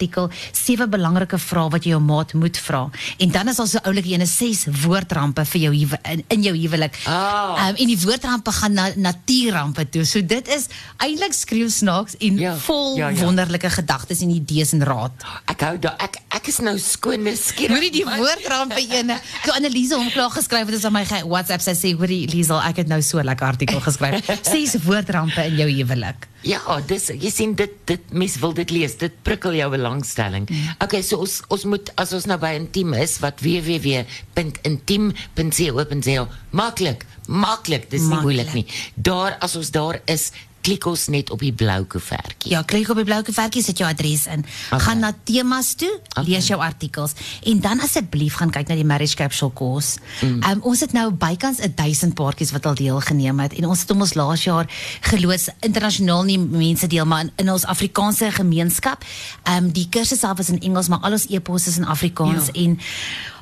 Artikel 0.04 0.30
sewe 0.52 0.88
belangrike 0.92 1.40
vrae 1.40 1.72
wat 1.72 1.86
jy 1.86 1.94
jou 1.94 2.02
maat 2.04 2.34
moet 2.34 2.58
vra. 2.58 2.84
En 3.24 3.32
dan 3.32 3.48
is 3.52 3.60
daar 3.60 3.70
so 3.70 3.82
oulike 3.88 4.12
ene 4.12 4.28
ses 4.28 4.66
woordrampe 4.84 5.46
vir 5.54 5.62
jou 5.68 5.74
huwe, 5.74 6.00
in, 6.12 6.24
in 6.36 6.44
jou 6.44 6.54
huwelik. 6.58 6.98
Ah. 7.08 7.70
Um, 7.70 7.78
en 7.78 7.92
die 7.92 8.00
woordrampe 8.04 8.52
gaan 8.52 8.74
na 8.74 8.90
natuurrampe 8.96 9.86
toe. 9.94 10.04
So 10.06 10.22
dit 10.22 10.48
is 10.52 10.68
eintlik 11.04 11.34
skreeu 11.38 11.70
snaaks 11.70 12.18
en 12.20 12.42
Ja, 12.44 12.56
vol 12.66 12.98
ja, 12.98 13.10
ja. 13.14 13.24
wonderlike 13.24 13.70
gedagtes 13.70 14.24
en 14.26 14.34
idees 14.34 14.74
en 14.74 14.84
raad. 14.84 15.26
Ek 15.52 15.64
hou 15.68 15.78
daar 15.80 15.96
ek 16.04 16.20
ek 16.34 16.50
is 16.50 16.60
nou 16.66 16.76
skoon 16.82 17.30
skieurig. 17.38 17.76
Hoorie 17.78 17.92
die 17.94 18.06
woordrampe 18.08 18.82
ene. 18.82 19.20
So 19.46 19.54
Anneliese 19.56 20.00
hom 20.00 20.10
klaar 20.12 20.34
geskryf 20.34 20.68
het 20.68 20.80
is 20.80 20.86
aan 20.90 20.96
my 20.98 21.06
WhatsApp 21.30 21.64
sy 21.64 21.76
sê 21.78 21.94
hoorie 21.96 22.26
Liesel 22.32 22.60
ek 22.66 22.84
het 22.84 22.92
nou 22.92 23.02
so 23.02 23.20
'n 23.22 23.30
lekker 23.30 23.48
artikel 23.48 23.80
geskryf. 23.80 24.26
Ses 24.52 24.76
woordrampe 24.84 25.46
in 25.46 25.58
jou 25.62 25.70
huwelik. 25.70 26.28
Ja, 26.44 26.60
dis 26.88 27.08
jy 27.08 27.30
sien 27.32 27.54
dit 27.56 27.72
dit 27.88 28.12
mens 28.12 28.36
wil 28.42 28.54
dit 28.54 28.70
lees. 28.74 28.98
Dit 29.00 29.16
prikkel 29.24 29.56
jou 29.62 29.70
belangstelling. 29.94 30.50
Okay, 30.84 31.02
so 31.02 31.18
ons 31.24 31.42
ons 31.54 31.64
moet 31.70 31.92
as 32.02 32.14
ons 32.16 32.26
nou 32.30 32.38
by 32.42 32.54
intiem 32.58 32.94
is 32.98 33.20
wat 33.24 33.42
www.intiem.co.za 33.44 36.26
maklik, 36.52 37.06
maklik, 37.28 37.90
dis 37.92 38.02
nie 38.02 38.10
Maklik. 38.10 38.24
moeilik 38.24 38.54
nie. 38.58 38.66
Daar 38.96 39.38
as 39.44 39.56
ons 39.60 39.70
daar 39.74 40.02
is, 40.06 40.32
klik 40.64 40.86
ons 40.88 41.08
net 41.12 41.30
op 41.36 41.42
die 41.44 41.52
blou 41.54 41.82
koevertjie. 41.92 42.54
Ja, 42.54 42.62
klik 42.68 42.90
op 42.90 42.98
die 43.02 43.06
blou 43.08 43.20
koevertjie 43.28 43.64
sit 43.66 43.78
jou 43.82 43.88
adres 43.90 44.26
in. 44.32 44.46
Okay. 44.72 44.80
Gaan 44.88 45.04
na 45.04 45.12
temas 45.28 45.74
toe, 45.80 45.92
Okay. 46.14 46.24
lees 46.30 46.48
jou 46.48 46.60
artikels 46.62 47.14
en 47.50 47.60
dan 47.60 47.82
asseblief 47.84 48.36
gaan 48.40 48.52
kyk 48.54 48.68
na 48.70 48.76
die 48.80 48.86
marriage 48.88 49.16
capsule 49.20 49.52
course. 49.58 49.98
Mm. 50.22 50.44
Um, 50.50 50.62
ons 50.72 50.80
het 50.86 50.94
nou 50.94 51.08
bykans 51.12 51.60
1000 51.76 52.14
paartjies 52.16 52.52
wat 52.56 52.66
al 52.70 52.76
deelgeneem 52.80 53.40
het 53.44 53.54
en 53.60 53.66
ons 53.68 53.80
het 53.84 53.90
hom 53.90 54.02
ons 54.06 54.14
laas 54.16 54.44
jaar 54.46 54.70
geloods 55.10 55.50
internasionaal 55.66 56.24
nie 56.24 56.38
mense 56.40 56.88
deel 56.88 57.06
maar 57.06 57.26
in, 57.28 57.32
in 57.44 57.52
ons 57.52 57.66
Afrikaanse 57.66 58.32
gemeenskap. 58.32 59.04
Ehm 59.44 59.66
um, 59.66 59.72
die 59.74 59.88
kursus 59.90 60.20
self 60.24 60.40
is 60.40 60.50
in 60.54 60.60
Engels, 60.62 60.88
maar 60.88 61.00
al 61.04 61.18
ons 61.18 61.28
e-posse 61.30 61.70
is 61.70 61.78
in 61.78 61.86
Afrikaans 61.86 62.50
Ja. 62.54 62.62
en 62.64 62.80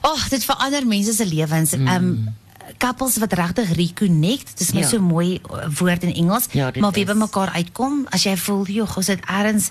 ag, 0.01 0.11
oh, 0.11 0.29
dit 0.29 0.43
verander 0.45 0.87
mense 0.87 1.13
se 1.13 1.25
lewens. 1.25 1.71
Ehm 1.77 1.87
um, 1.87 2.35
couples 2.77 3.17
wat 3.17 3.33
regtig 3.33 3.71
reconnect. 3.75 4.57
Dis 4.57 4.71
nou 4.71 4.83
Ja. 4.83 4.89
so 4.89 4.99
mooi 4.99 5.39
uh, 5.51 5.67
woord 5.79 6.03
in 6.03 6.13
Engels, 6.13 6.45
Ja, 6.51 6.71
maar 6.79 6.91
wie 6.91 7.05
by 7.05 7.13
mekaar 7.13 7.49
uitkom 7.55 8.05
as 8.09 8.23
jy 8.23 8.35
voel, 8.37 8.65
joh, 8.65 8.97
ons 8.97 9.07
het 9.07 9.19
ergens 9.25 9.69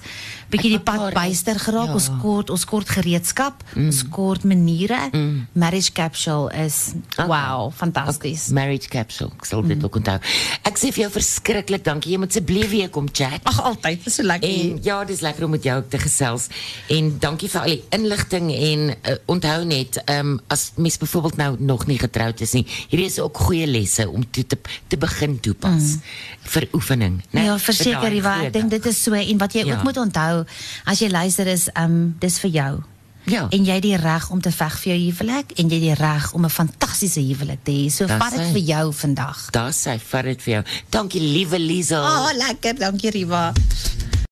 bietjie 0.50 0.70
die 0.70 0.80
pad 0.80 1.12
byster 1.14 1.58
geraak. 1.58 1.86
ja. 1.86 1.92
Ons 1.94 2.10
kort 2.22 2.50
ons 2.50 2.64
kort 2.64 2.88
gereedskap, 2.88 3.62
ons 3.76 4.02
kort 4.08 4.44
maniere. 4.44 4.98
Marriage 5.52 5.92
capsule 5.92 6.50
is 6.64 6.92
wow, 7.16 7.70
fantasties. 7.72 8.48
Marriage 8.48 8.88
capsule. 8.88 9.30
Ek 9.38 9.44
sal 9.44 9.62
dit 9.62 9.84
ook 9.84 9.96
onthou. 9.96 10.18
Ek 10.62 10.78
sê 10.78 10.90
vir 10.92 11.02
jou 11.04 11.10
verskriklik 11.10 11.84
dankie. 11.84 12.12
Jy 12.12 12.18
moet 12.18 12.28
asseblief 12.34 12.70
weer 12.70 12.88
kom 12.90 13.08
chat. 13.12 13.40
Ag 13.44 13.60
altyd, 13.62 14.04
dis 14.04 14.14
so 14.14 14.22
lekker. 14.22 14.48
En 14.50 14.78
ja, 14.82 15.04
dis 15.04 15.20
lekker 15.20 15.44
om 15.44 15.50
met 15.50 15.62
jou 15.66 15.78
ook 15.78 15.90
te 15.90 15.98
gesels. 15.98 16.48
En 16.88 17.18
dankie 17.18 17.48
vir 17.48 17.60
al 17.60 17.66
die 17.74 17.82
inligting 17.90 18.50
en 18.54 18.88
uh, 18.90 19.16
onthou 19.26 19.64
net, 19.64 20.00
ehm 20.04 20.18
um, 20.34 20.40
as 20.48 20.72
mens 20.76 20.98
byvoorbeeld 20.98 21.36
nou 21.36 21.56
nog 21.58 21.86
nie 21.86 21.98
getroud 21.98 22.40
is 22.40 22.52
nie, 22.52 22.66
hierdie 22.88 23.06
is 23.06 23.18
ook 23.18 23.36
goeie 23.36 23.66
lesse 23.66 24.08
om 24.08 24.24
toe 24.30 24.46
te 24.46 24.58
te 24.88 24.96
begin 24.96 25.40
toepas 25.40 25.96
mm. 25.96 26.00
vir 26.42 26.68
oefening, 26.72 27.20
né? 27.30 27.44
Ja, 27.44 27.58
verseker, 27.58 28.10
Riva, 28.10 28.34
groot 28.34 28.46
ek 28.46 28.52
dink 28.52 28.70
dit 28.70 28.86
is 28.86 29.02
so 29.02 29.14
en 29.14 29.38
wat 29.38 29.52
jy 29.52 29.66
Ja. 29.66 29.76
ook 29.76 29.82
moet 29.82 29.96
onthou 29.96 30.44
as 30.84 30.98
jy 30.98 31.08
luister 31.08 31.46
is 31.46 31.68
um 31.76 32.16
dis 32.18 32.38
vir 32.38 32.50
jou. 32.50 32.72
Ja. 33.28 33.46
En 33.50 33.64
jy 33.64 33.74
het 33.76 33.82
die 33.82 33.96
reg 33.96 34.30
om 34.30 34.40
te 34.40 34.50
veg 34.50 34.78
vir 34.80 34.94
jou 34.94 35.00
huwelik 35.10 35.52
en 35.60 35.68
jy 35.68 35.76
het 35.76 35.82
die 35.82 35.94
reg 35.94 36.32
om 36.32 36.44
'n 36.44 36.50
fantastiese 36.50 37.20
huwelik 37.20 37.60
te 37.62 37.72
hê. 37.72 37.90
So 37.90 38.06
vat 38.06 38.30
dit 38.30 38.40
hy. 38.40 38.52
vir 38.52 38.62
jou 38.62 38.92
vandag. 38.92 39.50
Daar 39.50 39.72
sê 39.72 40.00
vat 40.00 40.24
dit 40.24 40.42
vir 40.42 40.52
jou. 40.54 40.64
Dankie 40.88 41.20
liewe 41.20 41.58
Liesel. 41.58 42.02
Oh, 42.02 42.30
lekker, 42.34 42.78
dankie 42.78 43.10
Riva. 43.10 43.52